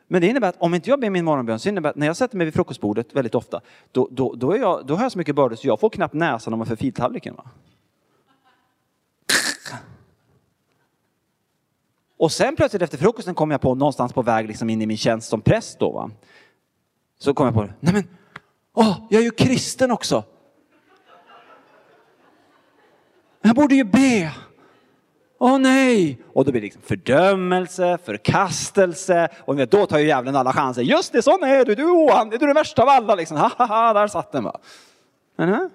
[0.08, 2.06] Men det innebär att om inte jag ber min morgonbön så innebär det att när
[2.06, 3.60] jag sätter mig vid frukostbordet väldigt ofta,
[3.92, 6.14] då, då, då, är jag, då har jag så mycket bördor så jag får knappt
[6.14, 7.34] näsan ovanför filtallriken.
[7.34, 7.50] Va?
[12.18, 14.96] Och sen plötsligt efter frukosten kom jag på någonstans på väg liksom in i min
[14.96, 15.92] tjänst som präst då.
[15.92, 16.10] Va?
[17.18, 18.08] Så kom jag på, nej men,
[18.74, 20.24] åh, jag är ju kristen också.
[23.42, 24.32] Jag borde ju be.
[25.40, 26.18] Åh nej!
[26.32, 30.82] Och då blir det liksom fördömelse, förkastelse och då tar ju djävulen alla chanser.
[30.82, 33.14] Just det, sån är du, du är du är den värsta av alla.
[33.14, 33.36] Liksom.
[33.36, 34.58] Ha, ha, ha, där satt den va.
[35.36, 35.70] Men,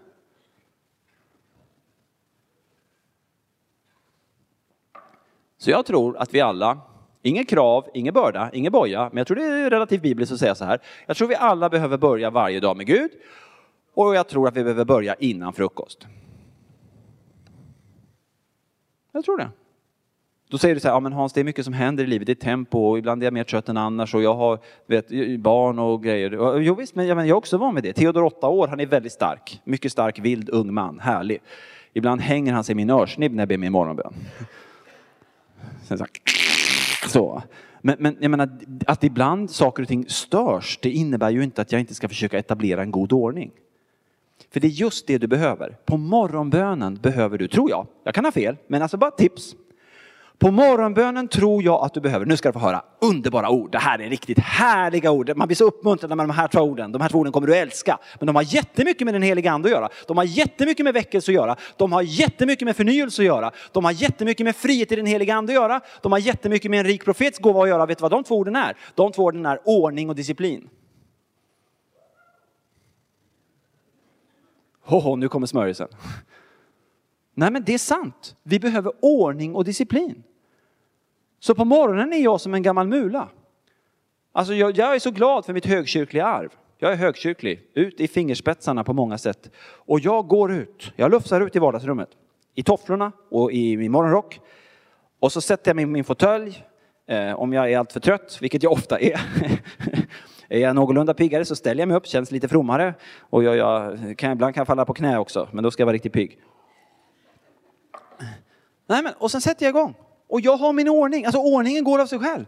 [5.63, 6.77] Så jag tror att vi alla,
[7.21, 10.55] inget krav, ingen börda, ingen boja, men jag tror det är relativt bibliskt att säga
[10.55, 10.79] så här.
[11.05, 13.11] Jag tror vi alla behöver börja varje dag med Gud
[13.93, 16.07] och jag tror att vi behöver börja innan frukost.
[19.11, 19.49] Jag tror det.
[20.49, 22.25] Då säger du så här, ja men Hans det är mycket som händer i livet,
[22.25, 25.39] det är tempo och ibland är jag mer trött än annars och jag har vet,
[25.39, 26.59] barn och grejer.
[26.59, 27.93] Jo visst, men jag, men jag är också van vid det.
[27.93, 29.61] Theodor, åtta år, han är väldigt stark.
[29.63, 31.41] Mycket stark, vild, ung man, härlig.
[31.93, 34.13] Ibland hänger han sig i min örsnibb när jag ber min morgonbön.
[35.83, 36.05] Sen så,
[37.07, 37.43] så.
[37.81, 38.49] Men, men jag menar,
[38.87, 42.37] att ibland saker och ting störs, det innebär ju inte att jag inte ska försöka
[42.37, 43.51] etablera en god ordning.
[44.51, 45.77] För det är just det du behöver.
[45.85, 49.55] På morgonbönen behöver du, tror jag, jag kan ha fel, men alltså bara tips.
[50.39, 53.71] På morgonbönen tror jag att du behöver, nu ska du få höra underbara ord.
[53.71, 55.31] Det här är riktigt härliga ord.
[55.35, 56.91] Man blir så uppmuntrad med de här två orden.
[56.91, 57.99] De här två orden kommer du älska.
[58.19, 59.89] Men de har jättemycket med den heliga ande att göra.
[60.07, 61.55] De har jättemycket med väckelse att göra.
[61.77, 63.51] De har jättemycket med förnyelse att göra.
[63.71, 65.81] De har jättemycket med frihet i den heliga ande att göra.
[66.01, 67.85] De har jättemycket med en rik profets gåva att göra.
[67.85, 68.77] Vet du vad de två orden är?
[68.95, 70.69] De två orden är ordning och disciplin.
[74.85, 75.87] Hoho, nu kommer smörjelsen.
[77.33, 78.35] Nej men det är sant.
[78.43, 80.23] Vi behöver ordning och disciplin.
[81.39, 83.29] Så på morgonen är jag som en gammal mula.
[84.31, 86.49] Alltså jag, jag är så glad för mitt högkyrkliga arv.
[86.77, 89.49] Jag är högkyrklig, ut i fingerspetsarna på många sätt.
[89.65, 92.09] Och jag går ut, jag lufsar ut i vardagsrummet.
[92.55, 94.39] I tofflorna och i min morgonrock.
[95.19, 96.63] Och så sätter jag mig i min fåtölj.
[97.07, 99.21] Eh, om jag är alltför trött, vilket jag ofta är.
[100.49, 102.93] är jag någorlunda piggare så ställer jag mig upp, känns lite frommare.
[103.19, 105.85] Och jag, jag kan, ibland kan jag falla på knä också, men då ska jag
[105.85, 106.39] vara riktigt pigg.
[108.87, 109.95] Nej, men, och sen sätter jag igång.
[110.29, 112.45] Och jag har min ordning, alltså ordningen går av sig själv.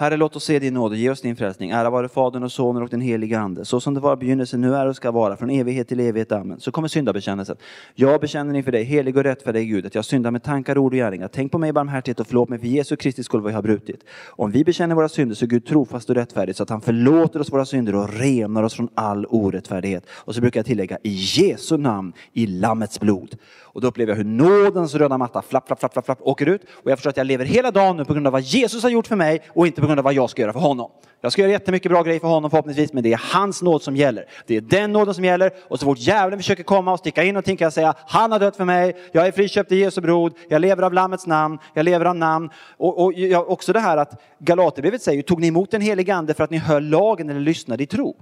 [0.00, 1.70] Herre, låt oss se din nåd och ge oss din frälsning.
[1.70, 3.64] Ära vare Fadern och Sonen och den helige Ande.
[3.64, 6.32] Så som det var i begynnelsen, nu är och ska vara, från evighet till evighet.
[6.32, 6.60] Amen.
[6.60, 7.56] Så kommer syndabekännelsen.
[7.94, 10.96] Jag bekänner inför dig, helig och rättfärdig Gud, att jag syndar med tankar, ord och
[10.96, 11.28] gärningar.
[11.28, 13.62] Tänk på mig i barmhärtighet och förlåt mig för Jesu Kristi skull vad jag har
[13.62, 14.04] brutit.
[14.28, 17.40] Om vi bekänner våra synder så är Gud trofast och rättfärdig så att han förlåter
[17.40, 20.04] oss våra synder och renar oss från all orättfärdighet.
[20.10, 23.36] Och så brukar jag tillägga, i Jesu namn, i Lammets blod.
[23.72, 26.62] Och då upplever jag hur nådens röda matta flapp, flapp, flapp, flapp, flapp åker ut.
[26.70, 28.90] Och jag förstår att jag lever hela dagen nu på grund av vad Jesus har
[28.90, 30.90] gjort för mig och inte på grund av vad jag ska göra för honom.
[31.20, 33.96] Jag ska göra jättemycket bra grejer för honom förhoppningsvis, men det är hans nåd som
[33.96, 34.24] gäller.
[34.46, 35.52] Det är den nåden som gäller.
[35.68, 38.38] Och så fort djävulen försöker komma och sticka in någonting kan jag säga, han har
[38.38, 41.84] dött för mig, jag är friköpt i Jesu blod, jag lever av Lammets namn, jag
[41.84, 42.50] lever av namn.
[42.76, 46.34] Och, och ja, också det här att Galaterbrevet säger, tog ni emot den helige ande
[46.34, 48.16] för att ni höll lagen eller lyssnade i tro?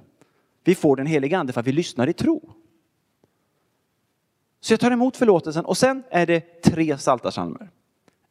[0.64, 2.52] Vi får den helige ande för att vi lyssnar i tro.
[4.60, 7.70] Så jag tar emot förlåtelsen och sen är det tre psaltarpsalmer.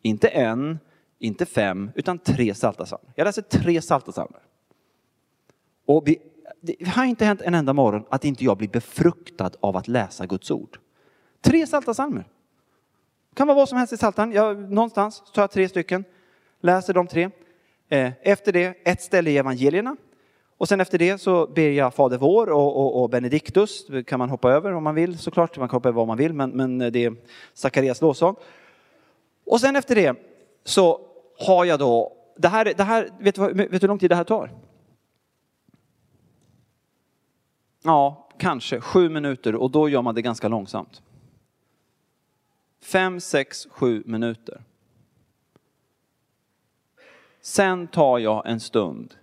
[0.01, 0.79] Inte en,
[1.19, 3.11] inte fem, utan tre psaltarpsalmer.
[3.15, 4.39] Jag läser tre psaltarpsalmer.
[5.85, 6.21] Och vi,
[6.61, 10.25] det har inte hänt en enda morgon att inte jag blir befruktad av att läsa
[10.25, 10.79] Guds ord.
[11.41, 12.25] Tre psaltarpsalmer.
[13.29, 14.31] Det kan vara vad som helst i psaltaren.
[14.31, 16.03] Jag, någonstans tar jag tre stycken,
[16.61, 17.29] läser de tre.
[17.89, 19.95] Eh, efter det ett ställe i evangelierna
[20.57, 23.87] och sen efter det så ber jag Fader vår och, och, och Benediktus.
[23.87, 25.57] Det kan man hoppa över om man vill såklart.
[25.57, 27.15] Man kan hoppa över vad man vill, men, men det är
[27.53, 28.35] Sakarias lovsång.
[29.45, 30.15] Och sen efter det
[30.63, 31.06] så
[31.39, 34.15] har jag då, det här, det här vet, du, vet du hur lång tid det
[34.15, 34.51] här tar?
[37.83, 41.01] Ja, kanske sju minuter och då gör man det ganska långsamt.
[42.81, 44.63] Fem, sex, sju minuter.
[47.41, 49.15] Sen tar jag en stund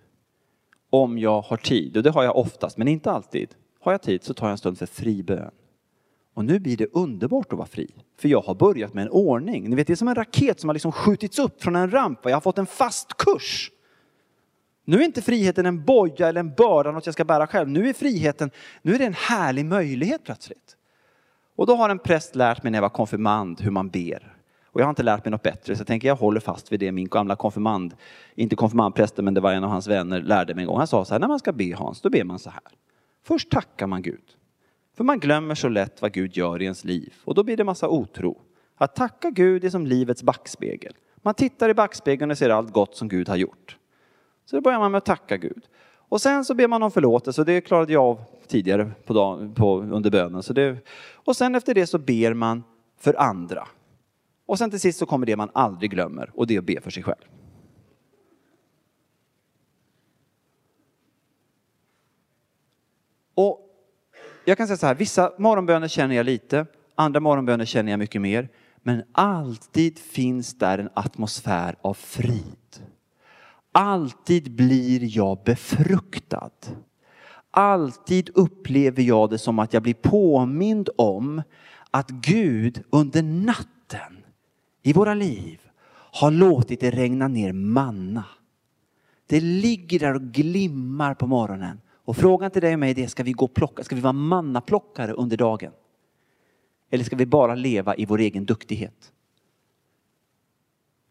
[0.89, 3.55] om jag har tid, och det har jag oftast, men inte alltid.
[3.79, 5.51] Har jag tid så tar jag en stund för fribön.
[6.35, 7.91] Och nu blir det underbart att vara fri.
[8.17, 9.69] För jag har börjat med en ordning.
[9.69, 12.25] Ni vet, det är som en raket som har liksom skjutits upp från en ramp
[12.25, 13.71] och jag har fått en fast kurs.
[14.85, 17.69] Nu är inte friheten en boja eller en börda, något jag ska bära själv.
[17.69, 20.77] Nu är friheten, nu är det en härlig möjlighet plötsligt.
[21.55, 24.35] Och då har en präst lärt mig när jag var konfirmand hur man ber.
[24.65, 26.79] Och jag har inte lärt mig något bättre så jag tänker jag håller fast vid
[26.79, 27.95] det min gamla konfirmand,
[28.35, 30.77] inte konfirmandprästen men det var en av hans vänner, lärde mig en gång.
[30.77, 32.61] Han sa så här, när man ska be Hans, då ber man så här.
[33.23, 34.23] Först tackar man Gud.
[34.95, 37.63] För man glömmer så lätt vad Gud gör i ens liv och då blir det
[37.63, 38.41] massa otro.
[38.75, 40.93] Att tacka Gud är som livets backspegel.
[41.15, 43.77] Man tittar i backspegeln och ser allt gott som Gud har gjort.
[44.45, 45.63] Så då börjar man med att tacka Gud.
[46.09, 49.53] Och sen så ber man om förlåtelse och det klarade jag av tidigare på dagen,
[49.53, 50.43] på, under bönen.
[50.43, 50.77] Så det,
[51.13, 52.63] och sen efter det så ber man
[52.99, 53.67] för andra.
[54.45, 56.81] Och sen till sist så kommer det man aldrig glömmer och det är att be
[56.81, 57.25] för sig själv.
[63.33, 63.61] Och
[64.45, 66.65] jag kan säga så här, vissa morgonböner känner jag lite,
[66.95, 68.49] andra morgonböner känner jag mycket mer.
[68.83, 72.85] Men alltid finns där en atmosfär av frid.
[73.71, 76.49] Alltid blir jag befruktad.
[77.51, 81.41] Alltid upplever jag det som att jag blir påmind om
[81.91, 84.23] att Gud under natten
[84.83, 85.59] i våra liv
[85.91, 88.23] har låtit det regna ner manna.
[89.27, 91.81] Det ligger där och glimmar på morgonen.
[92.05, 94.13] Och frågan till dig och mig är, ska vi gå och plocka, ska vi vara
[94.13, 95.71] mannaplockare under dagen?
[96.89, 99.11] Eller ska vi bara leva i vår egen duktighet?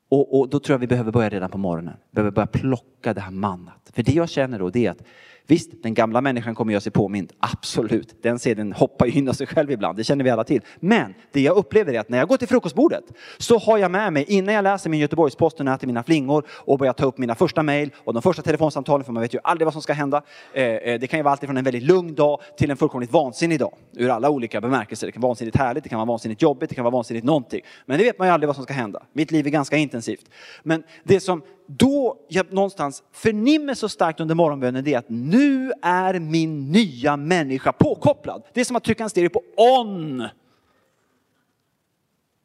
[0.09, 1.97] Och, och, då tror jag vi behöver börja redan på morgonen.
[2.11, 3.91] Vi behöver börja plocka det här mannat.
[3.93, 5.03] För det jag känner då det är att
[5.47, 7.33] Visst, den gamla människan kommer göra sig påmind.
[7.39, 8.23] Absolut.
[8.23, 9.97] Den seden hoppar ju in av sig själv ibland.
[9.97, 10.61] Det känner vi alla till.
[10.81, 13.05] Men det jag upplever är att när jag går till frukostbordet
[13.39, 16.79] så har jag med mig, innan jag läser min Göteborgsposten och äter mina flingor och
[16.79, 19.67] börjar ta upp mina första mejl och de första telefonsamtalen, för man vet ju aldrig
[19.67, 20.23] vad som ska hända.
[20.53, 23.59] Eh, eh, det kan ju vara alltifrån en väldigt lugn dag till en fullkomligt vansinnig
[23.59, 23.75] dag.
[23.93, 25.07] Ur alla olika bemärkelser.
[25.07, 27.61] Det kan vara vansinnigt härligt, det kan vara vansinnigt jobbigt, det kan vara vansinnigt någonting.
[27.87, 29.03] Men det vet man ju aldrig vad som ska hända.
[29.13, 30.31] Mitt liv är ganska intensivt.
[30.63, 35.73] Men det som då jag någonstans förnimmer så starkt under morgonbönen det är att nu
[35.83, 38.43] är min nya människa påkopplad.
[38.53, 40.29] Det är som att trycka en stereo på on.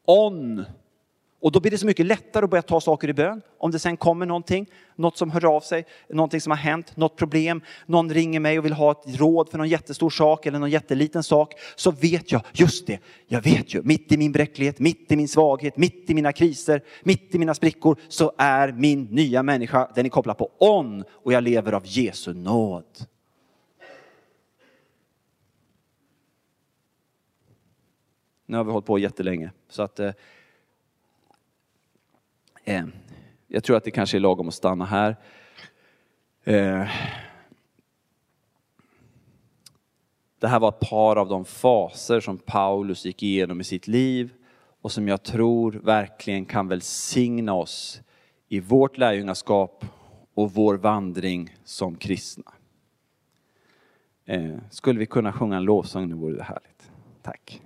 [0.05, 0.65] On.
[1.42, 3.42] Och då blir det så mycket lättare att börja ta saker i bön.
[3.58, 7.16] Om det sen kommer någonting, något som hör av sig, någonting som har hänt, något
[7.16, 10.70] problem, någon ringer mig och vill ha ett råd för någon jättestor sak eller någon
[10.70, 15.12] jätteliten sak, så vet jag, just det, jag vet ju, mitt i min bräcklighet, mitt
[15.12, 19.44] i min svaghet, mitt i mina kriser, mitt i mina sprickor, så är min nya
[19.44, 22.84] människa, den är kopplad på on och jag lever av Jesu nåd.
[28.46, 30.12] Nu har vi hållit på jättelänge, så att eh,
[32.70, 32.86] eh,
[33.47, 35.15] jag tror att det kanske är lagom att stanna här.
[36.43, 36.88] Eh,
[40.39, 44.34] det här var ett par av de faser som Paulus gick igenom i sitt liv
[44.82, 48.01] och som jag tror verkligen kan välsigna oss
[48.47, 49.86] i vårt lärjungaskap
[50.34, 52.51] och vår vandring som kristna.
[54.26, 56.91] Eh, skulle vi kunna sjunga en lovsång nu vore det härligt.
[57.22, 57.61] Tack.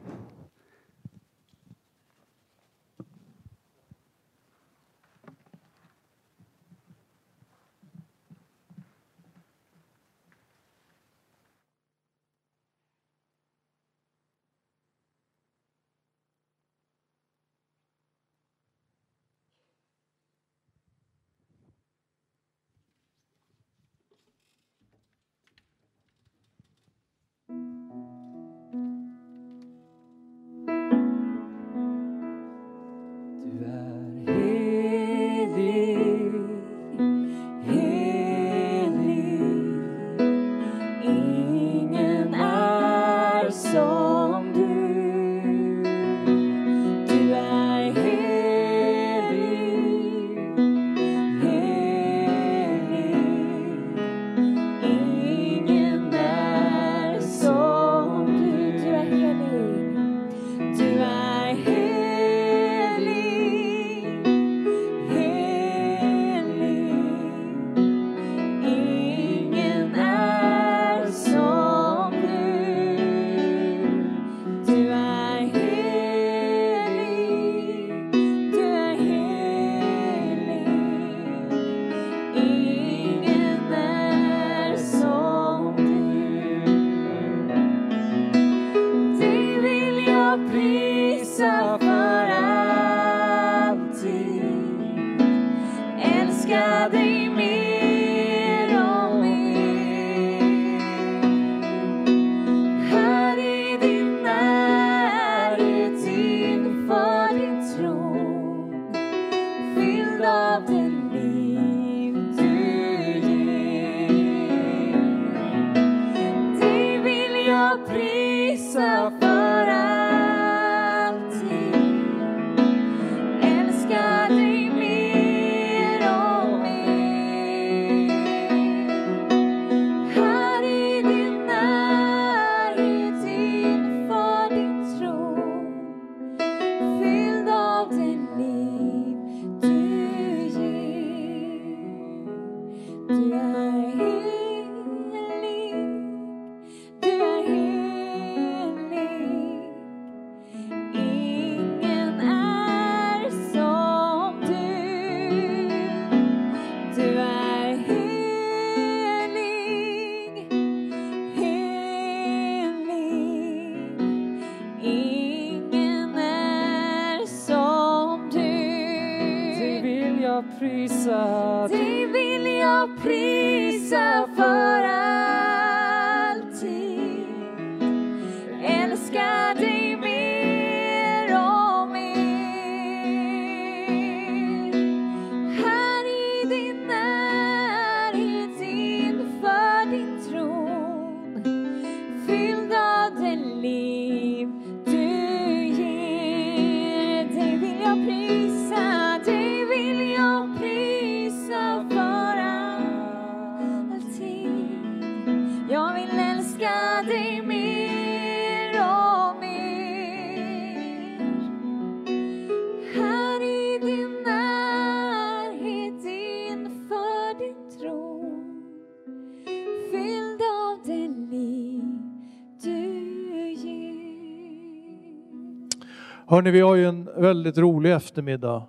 [226.33, 228.63] Hörni, vi har ju en väldigt rolig eftermiddag.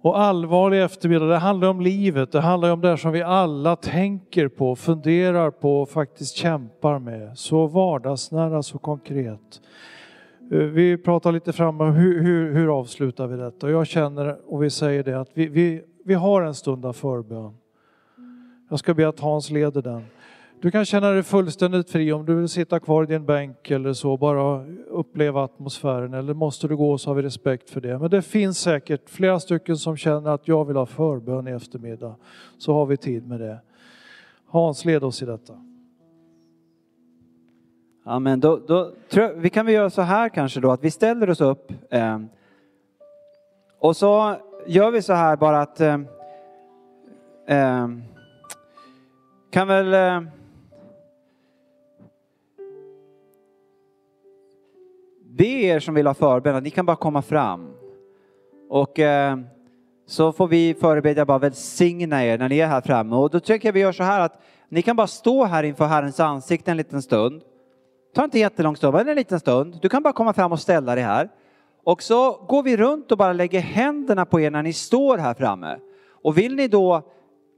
[0.00, 4.48] Och allvarlig eftermiddag, det handlar om livet, det handlar om det som vi alla tänker
[4.48, 7.38] på, funderar på och faktiskt kämpar med.
[7.38, 9.60] Så vardagsnära, så konkret.
[10.52, 13.66] Eh, vi pratar lite fram om hur, hur, hur avslutar vi detta?
[13.66, 16.92] Och jag känner, och vi säger det, att vi, vi, vi har en stund av
[16.92, 17.54] förbön.
[18.70, 20.02] Jag ska be att Hans leder den.
[20.62, 23.92] Du kan känna dig fullständigt fri om du vill sitta kvar i din bänk eller
[23.92, 26.14] så, bara uppleva atmosfären.
[26.14, 27.98] Eller måste du gå så har vi respekt för det.
[27.98, 32.14] Men det finns säkert flera stycken som känner att jag vill ha förbön i eftermiddag.
[32.58, 33.58] Så har vi tid med det.
[34.46, 35.52] Hans, led oss i detta.
[38.04, 40.84] Ja, men då, då tror jag, vi kan väl göra så här kanske då att
[40.84, 42.18] vi ställer oss upp eh,
[43.78, 44.36] och så
[44.66, 45.98] gör vi så här bara att eh,
[47.46, 47.88] eh,
[49.50, 50.32] kan väl eh,
[55.38, 57.70] be er som vill ha förbön att ni kan bara komma fram
[58.68, 59.38] och eh,
[60.06, 63.68] så får vi förebedja bara välsigna er när ni är här framme och då tycker
[63.68, 66.76] jag vi gör så här att ni kan bara stå här inför Herrens ansikte en
[66.76, 67.42] liten stund
[68.14, 69.78] Ta inte jättelång stund, men en liten stund.
[69.82, 71.28] Du kan bara komma fram och ställa dig här.
[71.84, 75.34] Och så går vi runt och bara lägger händerna på er när ni står här
[75.34, 75.78] framme.
[76.22, 77.02] Och vill ni då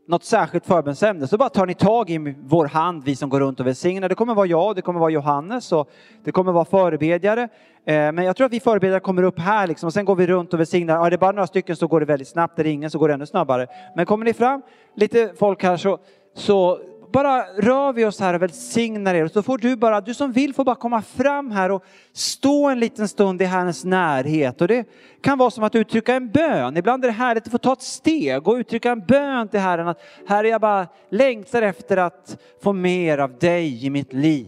[0.07, 3.61] något särskilt förbönsämne så bara tar ni tag i vår hand, vi som går runt
[3.61, 4.09] och välsignar.
[4.09, 5.91] Det kommer vara jag, det kommer vara Johannes och
[6.25, 7.43] det kommer vara förebedjare.
[7.87, 10.27] Eh, men jag tror att vi förebedjare kommer upp här liksom och sen går vi
[10.27, 10.95] runt och välsignar.
[10.97, 12.99] Ja, det är bara några stycken så går det väldigt snabbt, är det ingen så
[12.99, 13.67] går det ännu snabbare.
[13.97, 14.63] Men kommer ni fram,
[14.97, 15.99] lite folk här så,
[16.37, 16.79] så
[17.15, 19.25] bara rör vi oss här och välsignar er.
[19.25, 22.69] Och så får du bara, du som vill får bara komma fram här och stå
[22.69, 24.61] en liten stund i Herrens närhet.
[24.61, 24.89] Och det
[25.21, 26.77] kan vara som att uttrycka en bön.
[26.77, 29.89] Ibland är det härligt att få ta ett steg och uttrycka en bön till Herren.
[29.89, 34.47] Att Herre, jag bara längtar efter att få mer av dig i mitt liv.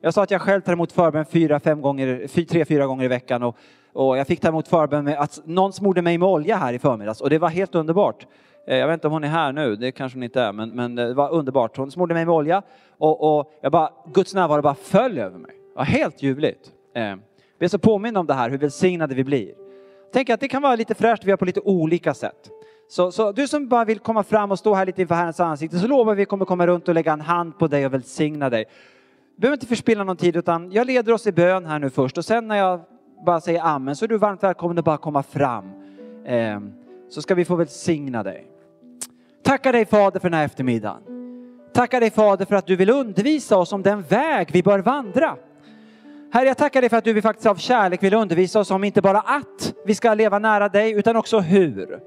[0.00, 3.08] Jag sa att jag själv tar emot förbön fyra, fem gånger, tre, fyra gånger i
[3.08, 3.42] veckan.
[3.42, 3.56] Och,
[3.92, 6.78] och jag fick ta emot förbön med att någon smorde mig med olja här i
[6.78, 7.20] förmiddags.
[7.20, 8.26] Och det var helt underbart.
[8.66, 10.70] Eh, jag vet inte om hon är här nu, det kanske hon inte är, men,
[10.70, 11.76] men eh, det var underbart.
[11.76, 12.62] Hon smorde mig med olja
[12.98, 15.50] och, och jag bara, Guds närvaro bara föll över mig.
[15.50, 16.72] Det var helt ljuvligt.
[16.94, 17.14] Eh,
[17.58, 19.52] vi är så påminna om det här, hur välsignade vi blir.
[20.12, 22.50] Tänk att det kan vara lite fräscht, vi gör på lite olika sätt.
[22.88, 25.78] Så, så du som bara vill komma fram och stå här lite inför Herrens ansikte,
[25.78, 27.94] så lovar vi att vi kommer komma runt och lägga en hand på dig och
[27.94, 28.64] välsigna dig.
[29.36, 32.18] Du behöver inte förspilla någon tid, utan jag leder oss i bön här nu först
[32.18, 32.80] och sen när jag
[33.26, 35.64] bara säger amen så är du varmt välkommen att bara komma fram.
[36.24, 36.60] Eh,
[37.08, 38.55] så ska vi få välsigna dig.
[39.46, 41.02] Tackar dig Fader för den här eftermiddagen.
[41.72, 45.36] Tackar dig Fader för att du vill undervisa oss om den väg vi bör vandra.
[46.32, 49.02] Herre, jag tackar dig för att du faktiskt av kärlek vill undervisa oss om inte
[49.02, 52.00] bara att vi ska leva nära dig, utan också hur.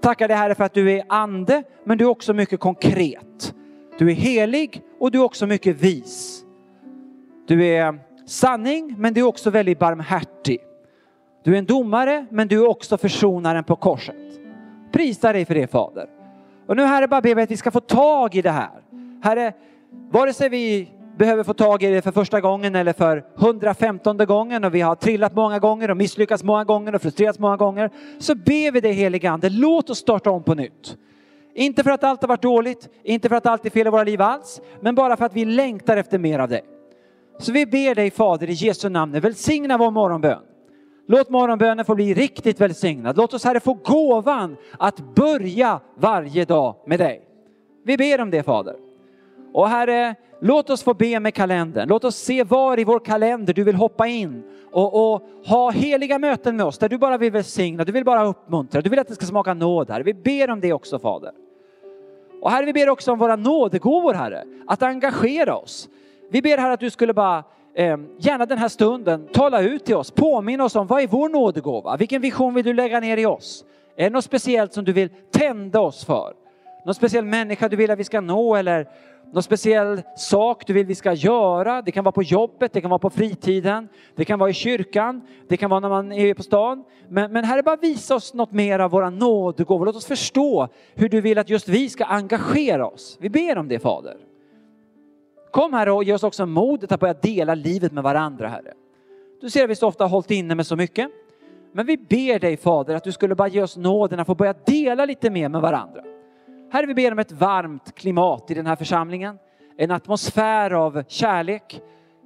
[0.00, 3.54] Tackar dig Herre för att du är ande, men du är också mycket konkret.
[3.98, 6.44] Du är helig och du är också mycket vis.
[7.46, 10.58] Du är sanning, men du är också väldigt barmhärtig.
[11.44, 14.16] Du är en domare, men du är också försonaren på korset.
[14.92, 16.23] Prisa dig för det Fader.
[16.66, 18.82] Och nu Herre, bara ber vi att vi ska få tag i det här.
[19.22, 19.52] Herre,
[20.10, 24.64] vare sig vi behöver få tag i det för första gången eller för 115 gången
[24.64, 27.90] och vi har trillat många gånger och misslyckats många gånger och frustrerats många gånger.
[28.18, 30.96] Så ber vi dig helige Ande, låt oss starta om på nytt.
[31.54, 34.04] Inte för att allt har varit dåligt, inte för att allt är fel i våra
[34.04, 36.62] liv alls, men bara för att vi längtar efter mer av dig.
[37.38, 40.42] Så vi ber dig Fader i Jesu namn, välsigna vår morgonbön.
[41.06, 43.16] Låt morgonbönen få bli riktigt välsignad.
[43.16, 47.22] Låt oss Herre få gåvan att börja varje dag med dig.
[47.84, 48.76] Vi ber om det Fader.
[49.52, 51.88] Och Herre, låt oss få be med kalendern.
[51.88, 56.18] Låt oss se var i vår kalender du vill hoppa in och, och ha heliga
[56.18, 59.08] möten med oss där du bara vill välsigna, du vill bara uppmuntra, du vill att
[59.08, 60.00] det ska smaka nåd här.
[60.00, 61.32] Vi ber om det också Fader.
[62.42, 65.88] Och Herre, vi ber också om våra nådegåvor Herre, att engagera oss.
[66.30, 67.44] Vi ber Herre att du skulle bara
[67.74, 71.28] eh, gärna den här stunden tala ut till oss, påminna oss om vad är vår
[71.28, 71.96] nådegåva?
[71.96, 73.64] Vilken vision vill du lägga ner i oss?
[73.96, 76.34] Är det något speciellt som du vill tända oss för?
[76.84, 78.88] Någon speciell människa du vill att vi ska nå eller
[79.32, 81.82] någon speciell sak du vill vi ska göra?
[81.82, 85.22] Det kan vara på jobbet, det kan vara på fritiden, det kan vara i kyrkan,
[85.48, 86.84] det kan vara när man är på stan.
[87.08, 89.86] Men, men Herre, bara visa oss något mer av våra nådegåvor.
[89.86, 93.16] Låt oss förstå hur du vill att just vi ska engagera oss.
[93.20, 94.16] Vi ber om det Fader.
[95.54, 98.72] Kom Herre och ge oss också modet att börja dela livet med varandra Herre.
[99.40, 101.10] Du ser att vi så ofta har hållit inne med så mycket.
[101.72, 104.54] Men vi ber dig Fader att du skulle bara ge oss nåden att få börja
[104.66, 106.02] dela lite mer med varandra.
[106.72, 109.38] Herre, vi ber om ett varmt klimat i den här församlingen.
[109.76, 111.80] En atmosfär av kärlek,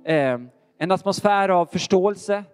[0.04, 0.38] eh,
[0.78, 2.44] en atmosfär av förståelse,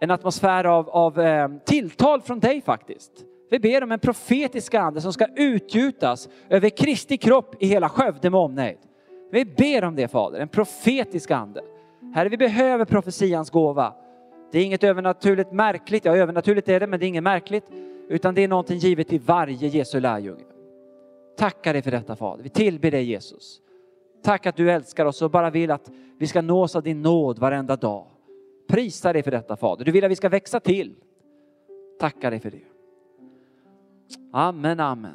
[0.00, 3.12] en atmosfär av, av eh, tilltal från dig faktiskt.
[3.50, 8.30] Vi ber om en profetisk ande som ska utgjutas över Kristi kropp i hela Skövde
[8.30, 8.78] med omnejd.
[9.32, 11.62] Vi ber om det Fader, en profetisk ande.
[12.14, 13.94] Herre, vi behöver profetians gåva.
[14.52, 17.64] Det är inget övernaturligt märkligt, ja övernaturligt är det men det är inget märkligt.
[18.08, 20.44] Utan det är någonting givet i varje Jesu lärjunge.
[21.38, 22.42] Tackar dig för detta Fader.
[22.42, 23.60] Vi tillber dig Jesus.
[24.22, 27.38] Tack att du älskar oss och bara vill att vi ska nås av din nåd
[27.38, 28.06] varenda dag.
[28.68, 29.84] Prisa dig för detta Fader.
[29.84, 30.94] Du vill att vi ska växa till.
[32.00, 32.62] Tackar dig för det.
[34.32, 35.14] Amen, amen.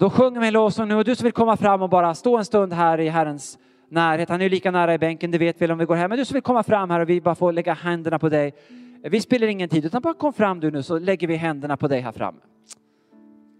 [0.00, 2.36] Då sjunger vi en lovsång nu och du som vill komma fram och bara stå
[2.36, 3.58] en stund här i Herrens
[3.88, 4.28] närhet.
[4.28, 6.08] Han är ju lika nära i bänken, det vet vi om vi går hem.
[6.08, 8.54] Men du som vill komma fram här och vi bara får lägga händerna på dig.
[9.02, 11.88] Vi spelar ingen tid utan bara kom fram du nu så lägger vi händerna på
[11.88, 12.38] dig här framme.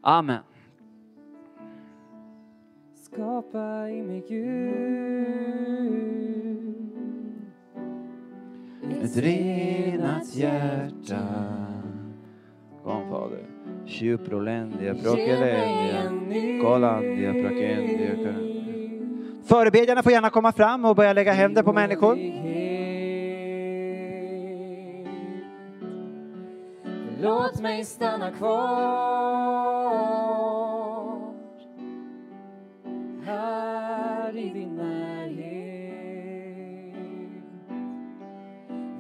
[0.03, 0.43] Amen.
[2.95, 4.71] Skapa i mig Gud
[9.03, 11.19] Ett renat hjärta.
[12.85, 13.50] Kom Fader.
[13.87, 16.03] Tjuprolendia, prokelendia,
[16.63, 18.35] kolandia, prakendia.
[19.45, 22.19] Förebedjarna får gärna komma fram och börja lägga händer på människor.
[27.23, 28.81] Låt mig stanna kvar
[33.25, 35.61] här i din närhet.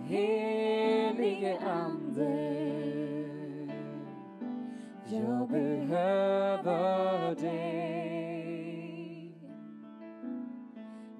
[0.08, 2.49] Helige Ande,
[5.12, 8.60] jag behöver dig.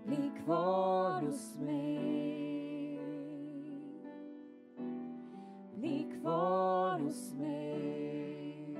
[0.06, 3.00] Bli kvar hos mig.
[5.76, 8.76] Bli kvar hos mig.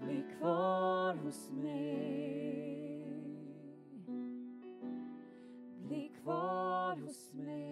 [0.00, 3.06] Bli kvar hos mig.
[5.88, 7.71] Bli kvar hos mig.